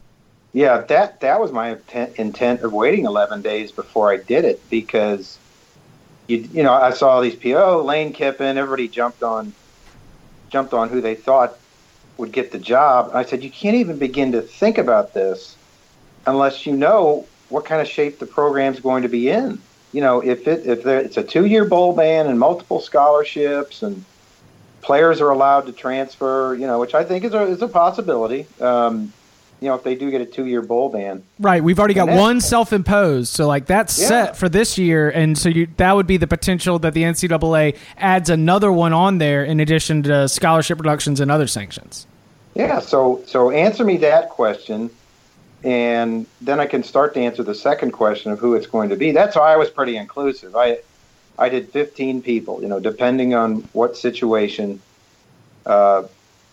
[0.58, 1.78] Yeah, that that was my
[2.17, 5.38] intent, of waiting 11 days before I did it because
[6.28, 9.54] you you know I saw these oh, Lane Kiffin, everybody jumped on
[10.50, 11.60] jumped on who they thought
[12.17, 13.10] would get the job.
[13.10, 15.56] And I said you can't even begin to think about this
[16.26, 19.62] unless you know what kind of shape the program's going to be in.
[19.93, 23.84] You know, if it if there, it's a two year bowl ban and multiple scholarships
[23.84, 24.04] and
[24.82, 28.48] players are allowed to transfer, you know, which I think is a is a possibility.
[28.60, 29.13] Um,
[29.60, 31.24] you know, if they do get a two year bowl ban.
[31.39, 31.63] Right.
[31.63, 33.34] We've already got one self imposed.
[33.34, 34.08] So, like, that's yeah.
[34.08, 35.10] set for this year.
[35.10, 39.17] And so you, that would be the potential that the NCAA adds another one on
[39.17, 42.06] there in addition to scholarship reductions and other sanctions.
[42.54, 42.80] Yeah.
[42.80, 44.91] So, so answer me that question.
[45.63, 48.96] And then I can start to answer the second question of who it's going to
[48.96, 49.12] be.
[49.12, 50.56] That's why I was pretty inclusive.
[50.56, 50.80] I,
[51.39, 54.80] I did 15 people, you know, depending on what situation
[55.65, 56.04] uh,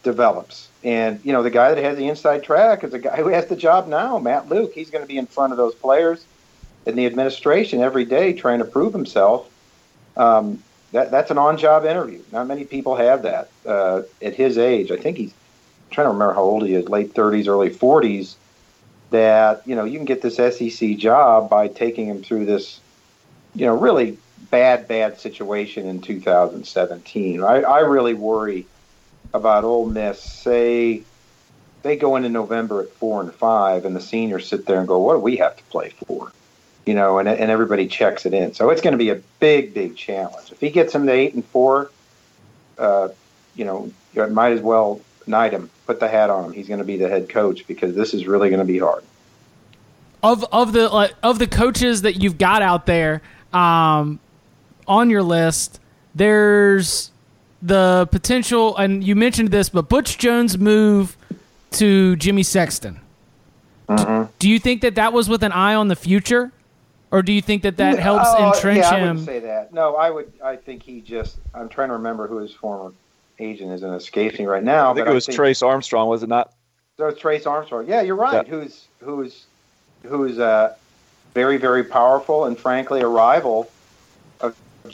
[0.04, 3.28] develops and you know, the guy that has the inside track is a guy who
[3.28, 4.72] has the job now, Matt Luke.
[4.74, 6.24] He's going to be in front of those players
[6.84, 9.48] in the administration every day, trying to prove himself.
[10.16, 10.62] Um,
[10.92, 12.22] that that's an on-job interview.
[12.30, 14.90] Not many people have that uh, at his age.
[14.90, 18.34] I think he's I'm trying to remember how old he is, late 30s, early 40s.
[19.10, 22.78] That you know, you can get this SEC job by taking him through this,
[23.54, 24.18] you know, really
[24.50, 27.42] bad, bad situation in 2017.
[27.42, 28.66] I, I really worry
[29.34, 31.02] about Ole Miss, say
[31.82, 34.98] they go into November at four and five, and the seniors sit there and go,
[35.00, 36.32] "What do we have to play for?"
[36.86, 38.54] You know, and and everybody checks it in.
[38.54, 40.52] So it's going to be a big, big challenge.
[40.52, 41.90] If he gets them to eight and four,
[42.78, 43.08] uh,
[43.54, 46.52] you know, you might as well knight him, put the hat on him.
[46.52, 49.04] He's going to be the head coach because this is really going to be hard.
[50.22, 53.20] Of of the of the coaches that you've got out there
[53.52, 54.20] um,
[54.86, 55.80] on your list,
[56.14, 57.10] there's
[57.64, 61.16] the potential, and you mentioned this, but Butch Jones' move
[61.72, 63.00] to Jimmy Sexton.
[63.88, 64.30] Mm-hmm.
[64.38, 66.52] Do you think that that was with an eye on the future,
[67.10, 69.08] or do you think that that helps oh, entrench yeah, him?
[69.08, 69.72] I would say that.
[69.72, 70.32] No, I would.
[70.42, 71.36] I think he just.
[71.54, 72.92] I'm trying to remember who his former
[73.38, 74.92] agent is, and escaping right now.
[74.92, 76.52] I think it was think, Trace Armstrong, was it not?
[76.98, 77.86] So Trace Armstrong.
[77.88, 78.46] Yeah, you're right.
[78.46, 78.50] Yeah.
[78.50, 79.46] Who's who's
[80.02, 80.74] who's uh,
[81.32, 83.70] very very powerful and frankly a rival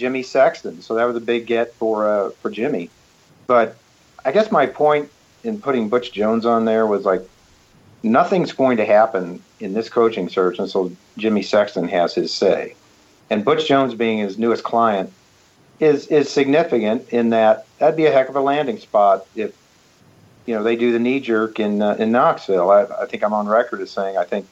[0.01, 0.81] Jimmy Sexton.
[0.81, 2.91] So that was a big get for uh, for Jimmy.
[3.47, 3.77] But
[4.25, 5.11] I guess my point
[5.45, 7.23] in putting Butch Jones on there was like
[8.03, 12.75] nothing's going to happen in this coaching search until Jimmy Sexton has his say.
[13.29, 15.13] and Butch Jones being his newest client
[15.79, 19.53] is is significant in that that'd be a heck of a landing spot if
[20.47, 22.71] you know they do the knee jerk in uh, in Knoxville.
[22.71, 24.47] I, I think I'm on record as saying I think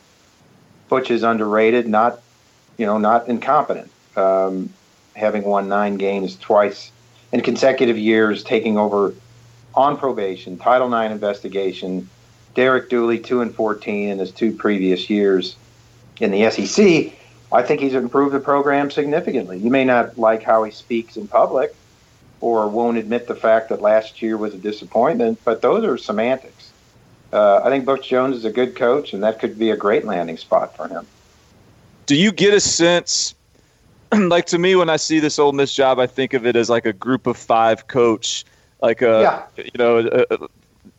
[0.88, 2.20] Butch is underrated, not
[2.76, 3.90] you know not incompetent.
[4.16, 4.70] Um,
[5.18, 6.90] having won nine games twice
[7.32, 9.14] in consecutive years, taking over
[9.74, 12.08] on probation, Title IX investigation.
[12.54, 15.54] Derek Dooley two and fourteen in his two previous years
[16.18, 17.12] in the SEC.
[17.52, 19.58] I think he's improved the program significantly.
[19.58, 21.74] You may not like how he speaks in public
[22.40, 26.72] or won't admit the fact that last year was a disappointment, but those are semantics.
[27.32, 30.04] Uh, I think Butch Jones is a good coach, and that could be a great
[30.04, 31.06] landing spot for him.
[32.06, 33.34] Do you get a sense,
[34.28, 36.70] like to me, when I see this Ole Miss job, I think of it as
[36.70, 38.44] like a group of five coach,
[38.80, 39.64] like a, yeah.
[39.64, 40.46] you know, uh,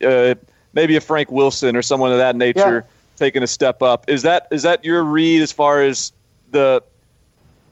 [0.04, 0.34] uh,
[0.72, 3.16] maybe a Frank Wilson or someone of that nature yeah.
[3.16, 4.08] taking a step up.
[4.08, 6.12] Is that is that your read as far as
[6.50, 6.82] the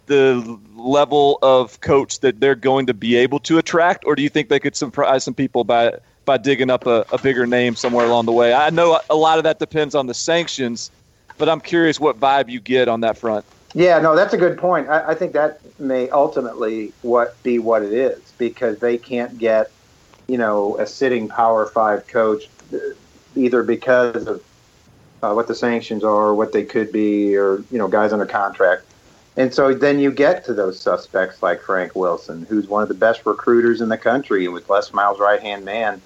[0.06, 4.28] the level of coach that they're going to be able to attract, or do you
[4.28, 5.92] think they could surprise some people by
[6.24, 8.52] by digging up a, a bigger name somewhere along the way?
[8.52, 10.90] I know a lot of that depends on the sanctions,
[11.36, 13.44] but I'm curious what vibe you get on that front.
[13.74, 14.88] Yeah, no, that's a good point.
[14.88, 19.70] I, I think that may ultimately what be what it is because they can't get,
[20.26, 22.48] you know, a sitting Power Five coach
[23.36, 24.42] either because of
[25.22, 28.84] uh, what the sanctions are, what they could be, or you know, guys under contract.
[29.36, 32.94] And so then you get to those suspects like Frank Wilson, who's one of the
[32.94, 36.00] best recruiters in the country, and with Les Miles' right hand man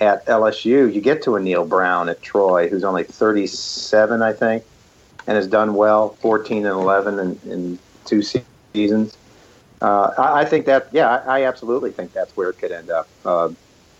[0.00, 0.92] at LSU.
[0.92, 4.64] You get to a Neal Brown at Troy, who's only 37, I think,
[5.26, 9.16] and has done well, 14 and 11 in, in two seasons.
[9.82, 12.90] Uh, I, I, think that, yeah, I, I, absolutely think that's where it could end
[12.90, 13.08] up.
[13.24, 13.50] Uh,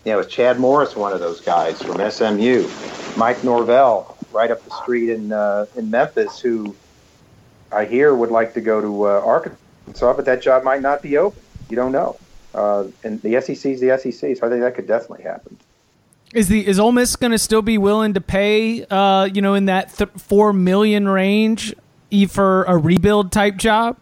[0.04, 2.68] you know, is Chad Morris one of those guys from SMU?
[3.16, 6.74] Mike Norvell, right up the street in uh, in Memphis, who
[7.72, 11.18] I hear would like to go to uh, Arkansas, but that job might not be
[11.18, 11.42] open.
[11.68, 12.16] You don't know.
[12.54, 15.58] Uh, and the SEC is the SEC, so I think that could definitely happen.
[16.34, 19.54] Is the is Ole Miss going to still be willing to pay, uh, you know,
[19.54, 21.74] in that th- four million range
[22.28, 23.96] for a rebuild type job?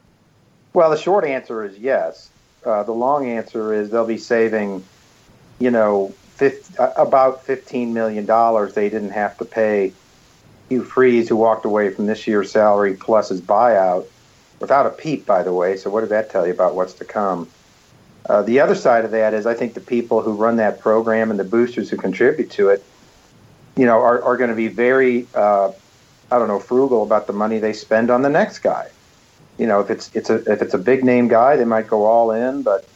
[0.73, 2.31] Well, the short answer is yes.
[2.65, 4.83] Uh, the long answer is they'll be saving,
[5.59, 8.75] you know, 50, uh, about fifteen million dollars.
[8.75, 9.93] They didn't have to pay
[10.71, 14.07] Hugh Freeze, who walked away from this year's salary plus his buyout
[14.61, 15.77] without a peep, by the way.
[15.77, 17.49] So, what does that tell you about what's to come?
[18.29, 21.31] Uh, the other side of that is I think the people who run that program
[21.31, 22.83] and the boosters who contribute to it,
[23.77, 25.71] you know, are, are going to be very, uh,
[26.31, 28.89] I don't know, frugal about the money they spend on the next guy.
[29.59, 32.05] You know, if it's it's a if it's a big name guy, they might go
[32.05, 32.89] all in, but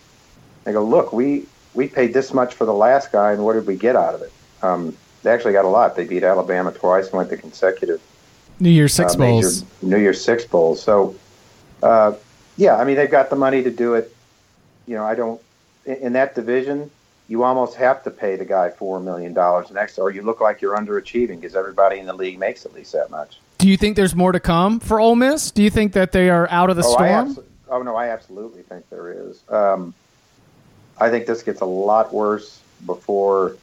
[0.64, 3.66] they go, look, we we paid this much for the last guy, and what did
[3.66, 4.32] we get out of it?
[4.62, 5.94] Um, they actually got a lot.
[5.94, 8.00] They beat Alabama twice and went to consecutive
[8.60, 9.64] New Year's Six uh, bowls.
[9.82, 10.82] New Year's Six bowls.
[10.82, 11.14] So,
[11.82, 12.14] uh,
[12.56, 14.14] yeah, I mean they've got the money to do it.
[14.88, 15.40] You know, I don't
[15.84, 16.90] in that division.
[17.28, 20.62] You almost have to pay the guy four million dollars next, or you look like
[20.62, 23.38] you're underachieving because everybody in the league makes at least that much.
[23.58, 25.50] Do you think there's more to come for Ole Miss?
[25.50, 27.34] Do you think that they are out of the oh, storm?
[27.34, 29.42] Abso- oh no, I absolutely think there is.
[29.50, 29.92] Um,
[30.96, 33.56] I think this gets a lot worse before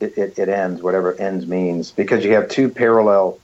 [0.00, 3.38] it, it, it ends, whatever ends means, because you have two parallel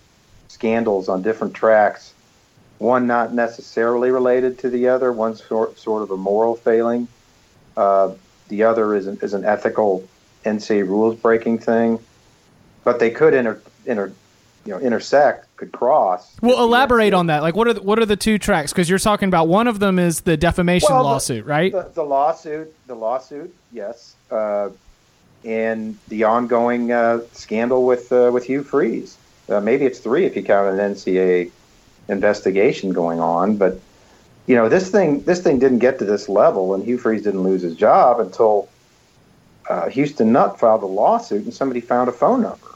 [0.49, 2.13] scandals on different tracks.
[2.79, 5.13] One not necessarily related to the other.
[5.13, 7.09] One's sort, sort of a moral failing.
[7.77, 8.15] Uh,
[8.49, 10.07] the other is an, is an ethical
[10.45, 11.99] NCAA rules breaking thing.
[12.85, 14.13] But they could inter, inter,
[14.65, 16.37] you know, intersect, could cross.
[16.41, 17.43] Well, elaborate on that.
[17.43, 18.73] Like, what are the, what are the two tracks?
[18.73, 21.73] Because you're talking about one of them is the defamation well, lawsuit, the, right?
[21.73, 24.15] The, the, lawsuit, the lawsuit, yes.
[24.31, 24.71] Uh,
[25.45, 29.17] and the ongoing uh, scandal with uh, with Hugh Freeze.
[29.49, 31.51] Uh, maybe it's three if you count an NCAA
[32.09, 33.57] investigation going on.
[33.57, 33.81] But
[34.47, 37.43] you know, this thing this thing didn't get to this level, and Hugh Freeze didn't
[37.43, 38.69] lose his job until
[39.69, 42.69] uh, Houston Nutt filed a lawsuit, and somebody found a phone number.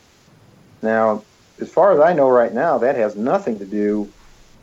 [0.83, 1.23] Now,
[1.61, 4.11] as far as I know right now, that has nothing to do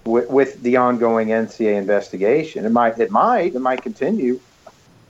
[0.05, 2.65] with, with the ongoing NCA investigation.
[2.65, 4.39] It might it might it might continue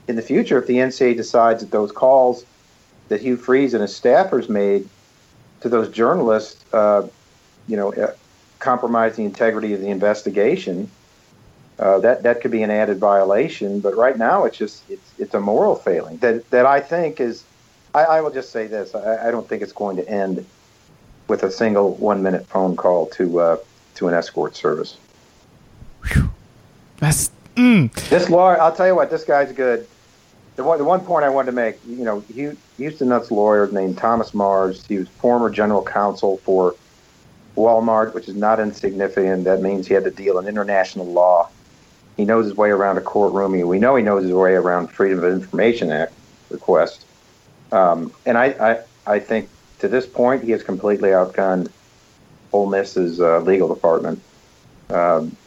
[0.08, 2.44] in the future if the NCA decides that those calls
[3.08, 4.88] that Hugh Freeze and his staffers made
[5.60, 7.06] to those journalists, uh,
[7.66, 8.14] you know, uh,
[8.60, 10.90] compromise the integrity of the investigation.
[11.78, 15.34] Uh, that that could be an added violation, but right now it's just it's it's
[15.34, 17.44] a moral failing that that I think is.
[17.92, 20.46] I, I will just say this: I, I, don't think it's going to end
[21.26, 23.56] with a single one-minute phone call to uh,
[23.96, 24.98] to an escort service.
[26.04, 26.30] Whew.
[26.98, 27.92] That's mm.
[28.10, 28.60] this lawyer.
[28.60, 29.88] I'll tell you what, this guy's good
[30.60, 32.20] the one, the one point I wanted to make, you know,
[32.76, 34.84] Houston Nutt's lawyer named Thomas Mars.
[34.86, 36.74] He was former general counsel for
[37.60, 39.44] Walmart, which is not insignificant.
[39.44, 41.48] That means he had to deal in international law
[42.16, 43.52] He knows his way around a courtroom.
[43.68, 46.14] We know he knows his way around Freedom of Information Act
[46.50, 47.06] request.
[47.72, 48.46] Um, and I,
[49.06, 49.50] I, I think
[49.80, 51.72] to this point, he has completely outgunned
[52.52, 54.24] Ole Miss's uh, legal department
[54.90, 55.38] um,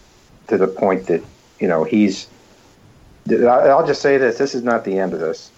[0.50, 1.28] to the point that
[1.60, 2.32] you know he's.
[3.32, 5.54] I'll just say this: this is not the end of this.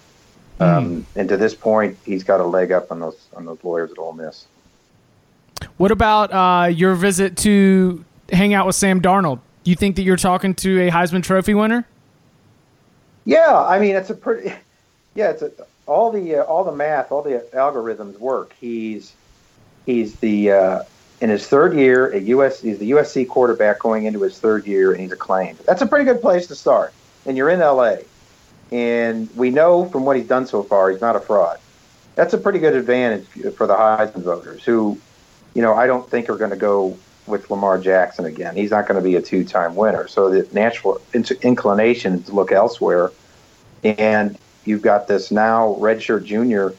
[0.60, 1.06] Um, mm.
[1.16, 3.98] And to this point, he's got a leg up on those on those lawyers at
[3.98, 4.48] Ole Miss.
[5.76, 9.40] What about uh, your visit to hang out with Sam Darnold?
[9.64, 11.86] You think that you're talking to a Heisman Trophy winner?
[13.24, 14.52] Yeah, I mean it's a pretty.
[15.14, 15.50] Yeah, it's a,
[15.86, 18.54] all the uh, all the math, all the algorithms work.
[18.60, 19.14] He's
[19.86, 20.82] he's the uh,
[21.20, 22.60] in his third year at US.
[22.60, 25.58] He's the USC quarterback going into his third year, and he's acclaimed.
[25.66, 26.92] That's a pretty good place to start.
[27.24, 27.96] And you're in LA,
[28.70, 31.58] and we know from what he's done so far, he's not a fraud.
[32.14, 33.26] That's a pretty good advantage
[33.56, 34.98] for the Heisman voters, who,
[35.56, 36.96] you know, I don't think are going to go
[37.26, 38.54] with Lamar Jackson again.
[38.54, 40.06] He's not going to be a two-time winner.
[40.06, 41.00] So the natural
[41.42, 43.10] inclination is to look elsewhere.
[43.82, 46.74] And you've got this now redshirt junior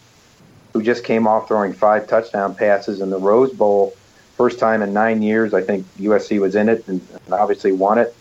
[0.73, 3.93] who just came off throwing five touchdown passes in the Rose Bowl
[4.37, 7.97] First time in nine years, I think USC was in it and, and obviously won
[7.97, 8.15] it.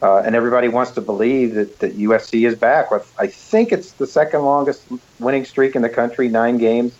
[0.00, 2.90] Uh, and everybody wants to believe that, that USC is back.
[3.18, 4.86] I think it's the second longest
[5.18, 6.92] winning streak in the country, nine games,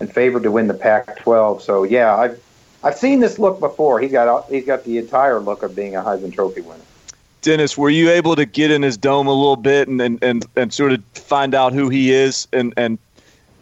[0.00, 1.62] and favored to win the Pac-12.
[1.62, 2.42] So yeah, I've
[2.82, 4.00] I've seen this look before.
[4.00, 6.80] He's got he's got the entire look of being a Heisman Trophy winner.
[7.42, 10.46] Dennis, were you able to get in his dome a little bit and, and, and,
[10.56, 12.48] and sort of find out who he is?
[12.54, 12.98] And, and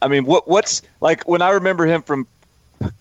[0.00, 2.28] I mean, what what's like when I remember him from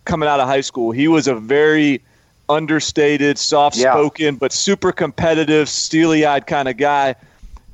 [0.06, 0.92] coming out of high school.
[0.92, 2.02] He was a very
[2.50, 4.40] understated, soft-spoken, yeah.
[4.40, 7.16] but super competitive, steely-eyed kind of guy.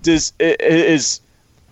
[0.03, 1.19] Does is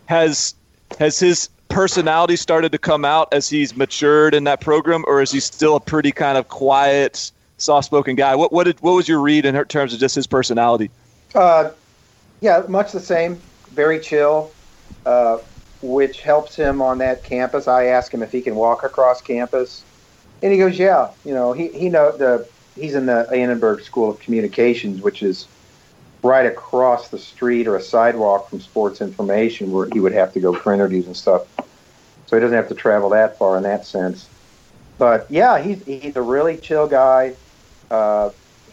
[0.08, 0.56] has
[1.00, 5.30] has his personality started to come out as he's matured in that program, or is
[5.30, 8.34] he still a pretty kind of quiet, soft-spoken guy?
[8.34, 10.90] What what did what was your read in terms of just his personality?
[11.36, 11.72] Uh,
[12.40, 13.42] yeah, much the same.
[13.72, 14.54] Very chill,
[15.06, 15.40] uh,
[15.82, 17.68] which helps him on that campus.
[17.68, 19.84] I ask him if he can walk across campus
[20.42, 24.12] and he goes, yeah, you know, he he know the he's in the Annenberg School
[24.12, 25.46] of Communications, which is
[26.24, 30.40] right across the street or a sidewalk from Sports Information, where he would have to
[30.40, 31.46] go for interviews and stuff.
[32.28, 34.28] So he doesn't have to travel that far in that sense.
[34.98, 37.36] But yeah, he's he's a really chill guy.
[37.92, 38.30] Uh,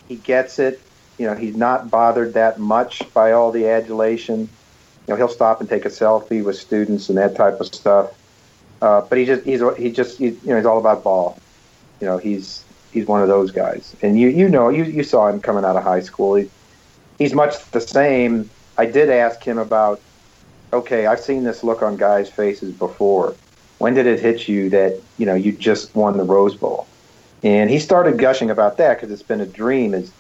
[0.08, 0.80] he gets it.
[1.18, 4.40] You know, he's not bothered that much by all the adulation.
[4.40, 4.48] You
[5.08, 8.10] know, he'll stop and take a selfie with students and that type of stuff.
[8.80, 11.36] Uh, but he just he's he just he, you know he's all about ball
[12.02, 13.94] you know, he's he's one of those guys.
[14.02, 16.34] And you you know you you saw him coming out of high school.
[16.34, 16.50] He,
[17.18, 18.50] he's much the same.
[18.76, 20.00] I did ask him about.
[20.72, 23.36] Okay, I've seen this look on guys' faces before.
[23.82, 26.86] When did it hit you that you know you just won the Rose Bowl?
[27.42, 29.90] And he started gushing about that because it's been a dream.
[29.90, 30.12] His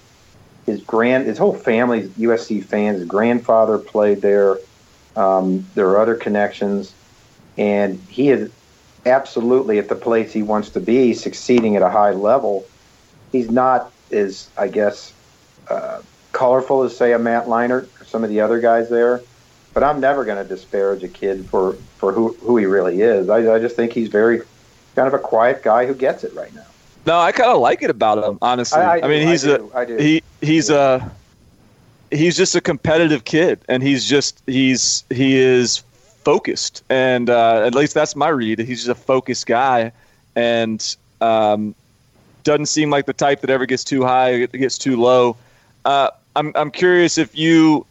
[0.66, 2.98] his grand his whole family's USC fans.
[2.98, 4.58] His grandfather played there.
[5.14, 6.92] Um, there are other connections,
[7.56, 8.50] and he is
[9.06, 12.66] absolutely at the place he wants to be, succeeding at a high level.
[13.30, 15.12] He's not as, I guess,
[15.68, 16.02] uh,
[16.32, 19.22] colorful as, say, a Matt Leinart or some of the other guys there.
[19.74, 23.28] But I'm never going to disparage a kid for, for who, who he really is.
[23.28, 24.42] I, I just think he's very
[24.94, 26.66] kind of a quiet guy who gets it right now.
[27.06, 28.80] No, I kind of like it about him, honestly.
[28.80, 31.10] I, I, I mean, he's a he he's a
[32.12, 35.78] he's just a competitive kid, and he's just he's he is
[36.22, 38.60] focused, and uh, at least that's my read.
[38.60, 39.90] He's just a focused guy,
[40.36, 41.74] and um,
[42.44, 45.36] doesn't seem like the type that ever gets too high, gets too low.
[45.84, 47.84] Uh, I'm I'm curious if you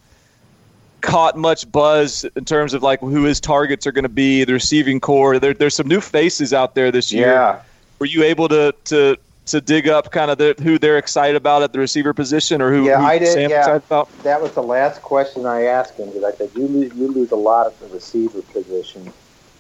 [1.02, 4.54] caught much buzz in terms of like who his targets are going to be, the
[4.54, 5.40] receiving corps.
[5.40, 7.28] There, there's some new faces out there this year.
[7.28, 7.62] Yeah.
[8.00, 11.62] Were you able to to to dig up kind of the, who they're excited about
[11.64, 13.60] at the receiver position, or who, yeah, who I did, Sam's yeah.
[13.60, 14.24] excited about?
[14.24, 17.32] That was the last question I asked him because I said you lose, you lose
[17.32, 19.12] a lot at the receiver position,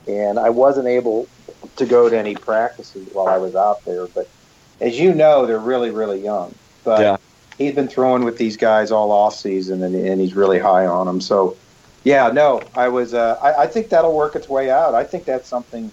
[0.07, 1.27] and I wasn't able
[1.75, 4.07] to go to any practices while I was out there.
[4.07, 4.29] But
[4.79, 6.53] as you know, they're really really young.
[6.83, 7.17] But yeah.
[7.61, 11.07] He's been throwing with these guys all off season, and, and he's really high on
[11.07, 11.21] them.
[11.21, 11.57] So.
[12.03, 13.13] Yeah, no, I was.
[13.13, 14.95] Uh, I, I think that'll work its way out.
[14.95, 15.91] I think that's something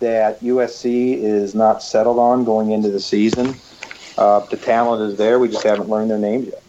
[0.00, 3.54] that USC is not settled on going into the season.
[4.18, 5.38] Uh, the talent is there.
[5.38, 6.62] We just haven't learned their names yet.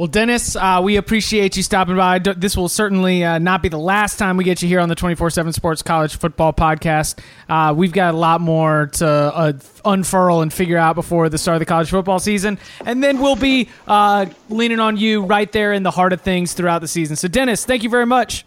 [0.00, 2.20] Well, Dennis, uh, we appreciate you stopping by.
[2.20, 4.94] This will certainly uh, not be the last time we get you here on the
[4.94, 7.18] 24 7 Sports College Football Podcast.
[7.50, 9.52] Uh, we've got a lot more to uh,
[9.84, 12.58] unfurl and figure out before the start of the college football season.
[12.86, 16.54] And then we'll be uh, leaning on you right there in the heart of things
[16.54, 17.16] throughout the season.
[17.16, 18.46] So, Dennis, thank you very much.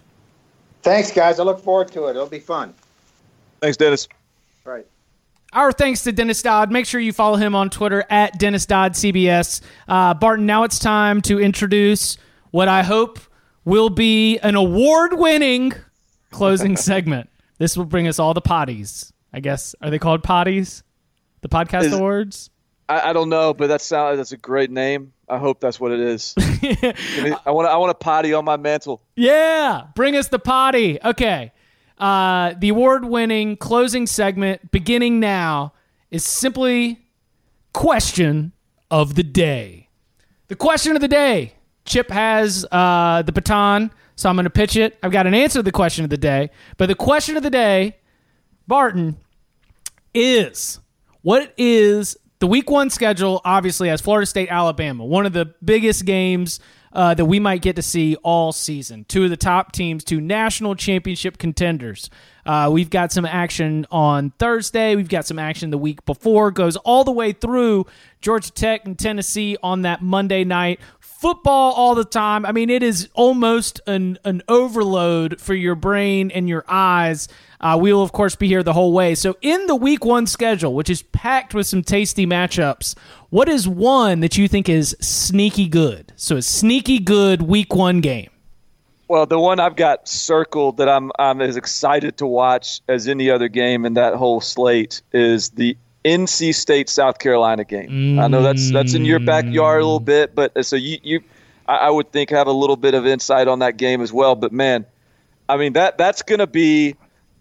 [0.81, 1.39] Thanks, guys.
[1.39, 2.15] I look forward to it.
[2.15, 2.73] It'll be fun.
[3.61, 4.07] Thanks, Dennis.
[4.65, 4.87] Right.
[5.53, 6.71] Our thanks to Dennis Dodd.
[6.71, 9.61] Make sure you follow him on Twitter at Dennis Dodd CBS.
[9.87, 12.17] Uh, Barton, now it's time to introduce
[12.51, 13.19] what I hope
[13.65, 15.73] will be an award winning
[16.31, 17.29] closing segment.
[17.57, 19.11] This will bring us all the potties.
[19.31, 19.73] I guess.
[19.81, 20.83] Are they called potties?
[21.41, 22.49] The podcast Is- awards?
[22.89, 25.13] I, I don't know, but that sounds that's a great name.
[25.29, 26.33] I hope that's what it is.
[26.37, 29.01] I want I want a potty on my mantle.
[29.15, 30.99] Yeah, bring us the potty.
[31.03, 31.52] Okay.
[32.03, 35.71] Uh, the award winning closing segment beginning now
[36.11, 36.99] is simply
[37.71, 38.51] question
[38.91, 39.87] of the day.
[40.49, 41.53] The question of the day.
[41.85, 44.97] Chip has uh, the baton, so I'm going to pitch it.
[45.01, 47.49] I've got an answer to the question of the day, but the question of the
[47.49, 47.95] day,
[48.67, 49.15] Barton,
[50.13, 50.81] is
[51.21, 56.03] what is the week one schedule obviously has Florida State, Alabama, one of the biggest
[56.03, 56.59] games
[56.93, 59.05] uh, that we might get to see all season.
[59.05, 62.09] Two of the top teams, two national championship contenders.
[62.45, 64.95] Uh, we've got some action on Thursday.
[64.95, 66.51] We've got some action the week before.
[66.51, 67.87] Goes all the way through
[68.21, 70.79] Georgia Tech and Tennessee on that Monday night.
[71.23, 72.45] Football all the time.
[72.45, 77.29] I mean, it is almost an, an overload for your brain and your eyes.
[77.61, 79.15] Uh, we will, of course, be here the whole way.
[79.15, 82.97] So, in the week one schedule, which is packed with some tasty matchups,
[83.29, 86.11] what is one that you think is sneaky good?
[86.17, 88.29] So, a sneaky good week one game.
[89.07, 93.29] Well, the one I've got circled that I'm I'm as excited to watch as any
[93.29, 98.19] other game in that whole slate is the NC State South Carolina game.
[98.19, 101.21] I know that's that's in your backyard a little bit, but uh, so you you
[101.67, 104.35] I, I would think have a little bit of insight on that game as well.
[104.35, 104.85] But man,
[105.47, 106.95] I mean that that's going to be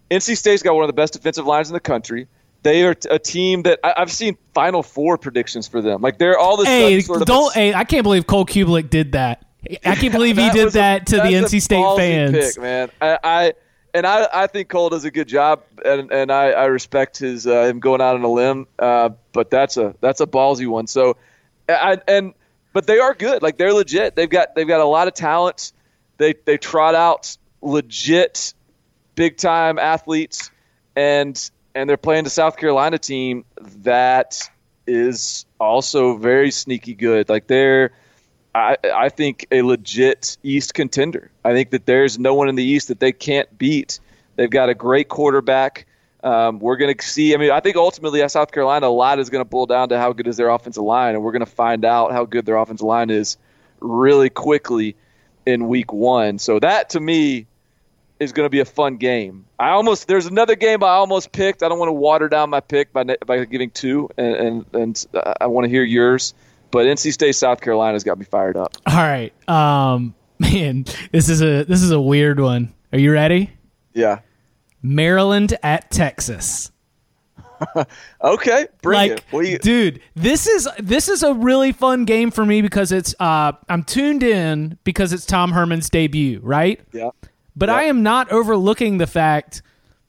[0.09, 2.27] NC State's got one of the best defensive lines in the country.
[2.63, 6.01] They are t- a team that I, I've seen Final Four predictions for them.
[6.01, 7.53] Like they're all this Hey, sort of don't!
[7.53, 9.45] Hey, I can't believe Cole Cubelic did that.
[9.85, 12.53] I can't believe he did a- that to the NC State fans.
[12.53, 13.53] Pick, man, I, I
[13.93, 17.45] and I, I think Cole does a good job, and and I, I respect his
[17.45, 18.67] uh, him going out on a limb.
[18.79, 20.87] Uh, but that's a that's a ballsy one.
[20.87, 21.17] So,
[21.69, 22.33] I and
[22.73, 23.43] but they are good.
[23.43, 24.15] Like they're legit.
[24.15, 25.73] They've got they've got a lot of talent.
[26.17, 28.53] They they trot out legit,
[29.15, 30.49] big time athletes,
[30.95, 33.45] and and they're playing the South Carolina team
[33.83, 34.49] that
[34.87, 37.29] is also very sneaky good.
[37.29, 37.91] Like they're
[38.55, 41.31] I, I think a legit East contender.
[41.43, 43.99] I think that there's no one in the East that they can't beat.
[44.35, 45.85] They've got a great quarterback.
[46.23, 47.33] Um, we're going to see.
[47.33, 49.89] I mean, I think ultimately at South Carolina, a lot is going to boil down
[49.89, 52.45] to how good is their offensive line, and we're going to find out how good
[52.45, 53.37] their offensive line is
[53.81, 54.95] really quickly
[55.45, 56.39] in Week One.
[56.39, 57.47] So that to me
[58.19, 59.45] is going to be a fun game.
[59.59, 61.61] I almost there's another game I almost picked.
[61.61, 65.05] I don't want to water down my pick by by giving two, and and, and
[65.41, 66.33] I want to hear yours.
[66.73, 68.75] But NC State South Carolina's got me fired up.
[68.87, 72.73] All right, um, man, this is a this is a weird one.
[72.91, 73.51] Are you ready?
[73.93, 74.19] Yeah.
[74.81, 76.71] Maryland at Texas.
[78.21, 79.51] Okay, bring like, it.
[79.51, 83.53] You, dude, this is this is a really fun game for me because it's uh,
[83.69, 86.81] I'm tuned in because it's Tom Herman's debut, right?
[86.91, 87.11] yeah.
[87.55, 87.75] But Yeah.
[87.75, 89.61] I am not overlooking the fact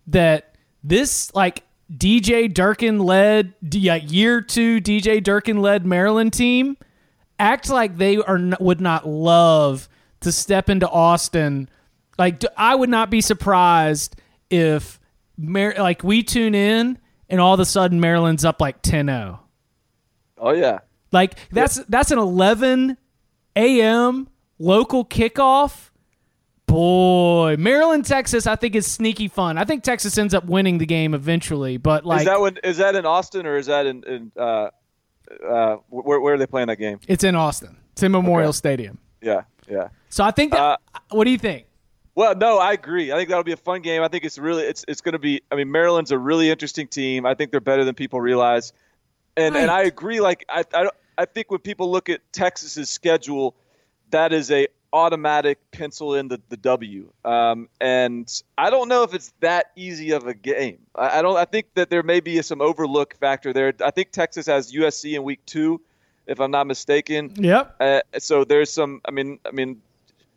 [0.08, 1.62] that this like
[1.96, 6.76] DJ Durkin led yeah, year two DJ Durkin led Maryland team
[7.38, 9.88] act like they are would not love
[10.20, 11.68] to step into Austin.
[12.18, 14.16] Like I would not be surprised
[14.50, 14.98] if
[15.36, 19.38] Mar- like we tune in and all of a sudden Maryland's up like 10-0.
[20.38, 20.80] Oh yeah.
[21.12, 22.96] Like that's that's an 11
[23.56, 24.28] a.m.
[24.58, 25.90] local kickoff.
[26.74, 29.58] Boy, Maryland, Texas, I think is sneaky fun.
[29.58, 32.78] I think Texas ends up winning the game eventually, but like is that when is
[32.78, 34.70] that in Austin or is that in, in uh,
[35.48, 36.98] uh, where where are they playing that game?
[37.06, 37.76] it's in Austin.
[37.92, 38.56] It's in Memorial Okay.
[38.56, 38.98] Stadium.
[39.22, 39.90] Yeah, yeah.
[40.08, 40.60] So I think that.
[40.60, 40.76] Uh,
[41.10, 41.66] what do you think?
[42.16, 43.12] Well, no, I agree.
[43.12, 44.02] I think that'll be a fun game.
[44.02, 45.42] I think it's really it's it's going to be.
[45.52, 47.24] I mean, Maryland's a really interesting team.
[47.24, 48.72] I think they're better than people realize,
[49.36, 50.20] and and I agree.
[50.20, 53.54] Like I I, I think when people look at Texas's schedule,
[54.10, 57.10] that is a automatic pencil in the, the W.
[57.24, 60.78] Um, and I don't know if it's that easy of a game.
[60.94, 61.36] I, I don't.
[61.36, 63.74] I think that there may be some overlook factor there.
[63.84, 65.80] I think Texas has USC in week two,
[66.26, 67.32] if I'm not mistaken.
[67.36, 67.76] Yep.
[67.80, 69.02] Uh, so there's some.
[69.04, 69.82] I mean, I mean,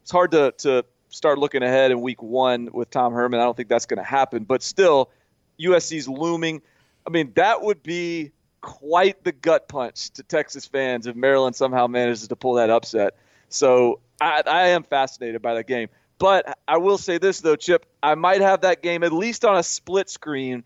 [0.02, 3.40] it's hard to to start looking ahead in week one with Tom Herman.
[3.40, 4.44] I don't think that's going to happen.
[4.44, 5.12] But still,
[5.60, 6.64] USC's looming.
[7.06, 8.32] I mean, that would be
[8.62, 13.16] quite the gut punch to Texas fans if Maryland somehow manages to pull that upset.
[13.50, 15.90] So I, I am fascinated by that game.
[16.20, 19.58] But I will say this though, Chip, I might have that game at least on
[19.58, 20.64] a split screen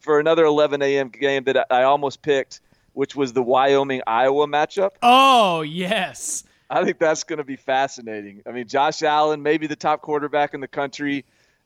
[0.00, 1.08] for another 11 a.m.
[1.08, 2.60] game that I almost picked,
[2.92, 4.92] which was the Wyoming Iowa matchup.
[5.02, 6.44] Oh yes.
[6.70, 8.42] I think that's going to be fascinating.
[8.46, 11.24] I mean, Josh Allen, maybe the top quarterback in the country,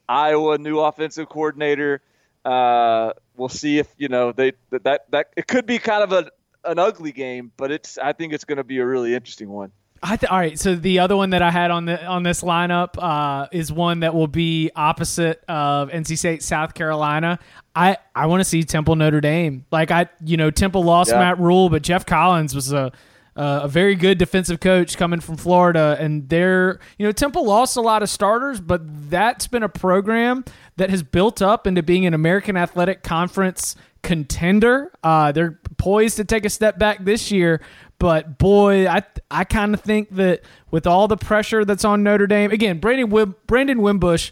[0.08, 2.02] Iowa, new offensive coordinator.
[2.44, 6.12] Uh, we'll see if you know they that that, that it could be kind of
[6.12, 6.30] a
[6.64, 9.70] an ugly game, but it's I think it's going to be a really interesting one.
[10.02, 10.58] I th- all right.
[10.58, 14.00] So the other one that I had on the on this lineup uh, is one
[14.00, 17.38] that will be opposite of NC State, South Carolina.
[17.74, 19.64] I I want to see Temple Notre Dame.
[19.70, 21.18] Like I, you know, Temple lost Yeah.
[21.18, 22.92] Matt Rhule, but Geoff Collins was a
[23.36, 27.76] uh, a very good defensive coach coming from Florida, and they're you know Temple lost
[27.76, 30.44] a lot of starters, but that's been a program
[30.76, 34.90] that has built up into being an American Athletic Conference contender.
[35.02, 37.60] Uh, they're poised to take a step back this year,
[37.98, 42.26] but boy, I I kind of think that with all the pressure that's on Notre
[42.26, 44.30] Dame, again, Brandon Wim, Brandon Wimbush,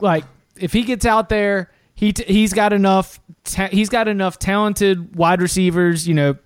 [0.00, 0.24] like
[0.56, 5.16] if he gets out there, he t- he's got enough ta- he's got enough talented
[5.16, 6.06] wide receivers.
[6.06, 6.36] You know,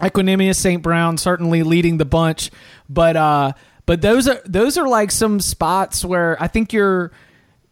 [0.00, 0.82] Equanimeous St.
[0.82, 2.50] Brown certainly leading the bunch,
[2.88, 3.52] but uh,
[3.86, 7.12] but those are those are like some spots where I think you're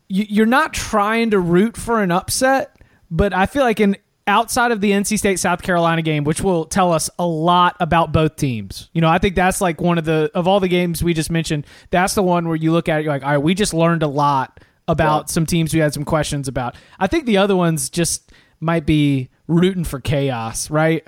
[0.07, 2.77] you're not trying to root for an upset,
[3.11, 3.97] but I feel like in
[4.27, 8.13] outside of the NC State South Carolina game, which will tell us a lot about
[8.13, 8.89] both teams.
[8.93, 11.31] You know, I think that's like one of the of all the games we just
[11.31, 13.75] mentioned, that's the one where you look at it, you're like, all right, we just
[13.75, 16.77] learned a lot about some teams we had some questions about.
[16.99, 21.07] I think the other ones just might be rooting for chaos, right?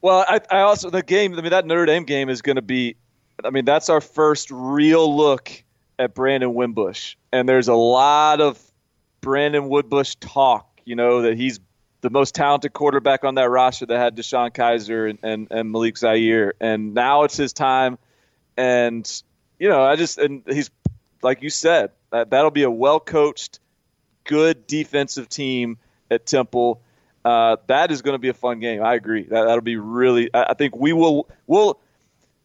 [0.00, 1.34] Well, I, I also the game.
[1.34, 2.96] I mean, that Notre Dame game is going to be.
[3.44, 5.50] I mean, that's our first real look
[5.98, 8.60] at Brandon Wimbush, and there's a lot of
[9.20, 10.80] Brandon Wimbush talk.
[10.84, 11.60] You know that he's
[12.00, 15.98] the most talented quarterback on that roster that had DeShone Kizer and, and, and Malik
[15.98, 17.98] Zaire, and now it's his time.
[18.56, 19.22] And
[19.58, 20.70] you know, I just and he's
[21.22, 23.60] like you said, that that'll be a well coached,
[24.24, 25.78] good defensive team
[26.10, 26.82] at Temple.
[27.24, 28.82] Uh, that is going to be a fun game.
[28.82, 29.24] I agree.
[29.24, 30.32] That that'll be really.
[30.32, 31.80] I, I think we will we'll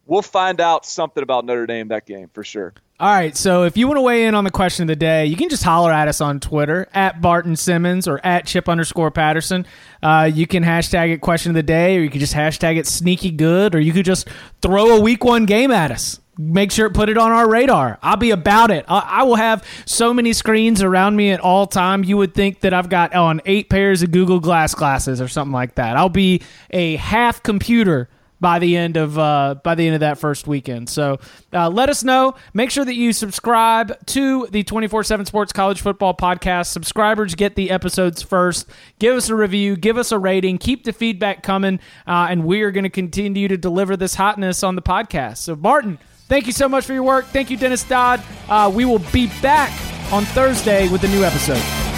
[0.05, 2.73] we'll find out something about Notre Dame that game for sure.
[2.99, 5.25] All right, so if you want to weigh in on the question of the day,
[5.25, 9.11] you can just holler at us on Twitter at Barton Simmons or at Chip underscore
[9.11, 9.65] Patterson.
[10.01, 12.87] Uh, you can hashtag it question of the day, or you could just hashtag it
[12.87, 14.29] sneaky good, or you could just
[14.61, 16.19] throw a week one game at us.
[16.37, 17.99] Make sure put it on our radar.
[18.01, 18.85] I'll be about it.
[18.87, 22.03] I, I will have so many screens around me at all time.
[22.03, 25.51] You would think that I've got on eight pairs of Google Glass glasses or something
[25.53, 25.97] like that.
[25.97, 28.07] I'll be a half computer
[28.43, 30.89] by the end of uh, by the end of that first weekend.
[30.89, 31.17] So
[31.53, 32.35] uh, let us know.
[32.53, 36.67] Make sure that you subscribe to the twenty four seven Sports College Football Podcast.
[36.67, 38.67] Subscribers get the episodes first.
[38.99, 39.77] Give us a review.
[39.77, 40.57] Give us a rating.
[40.57, 44.61] Keep the feedback coming, uh, and we are going to continue to deliver this hotness
[44.61, 45.37] on the podcast.
[45.37, 47.25] So Martin, thank you so much for your work.
[47.27, 48.21] Thank you, Dennis Dodd.
[48.49, 49.71] Uh, we will be back
[50.11, 51.92] on Thursday with a new episode.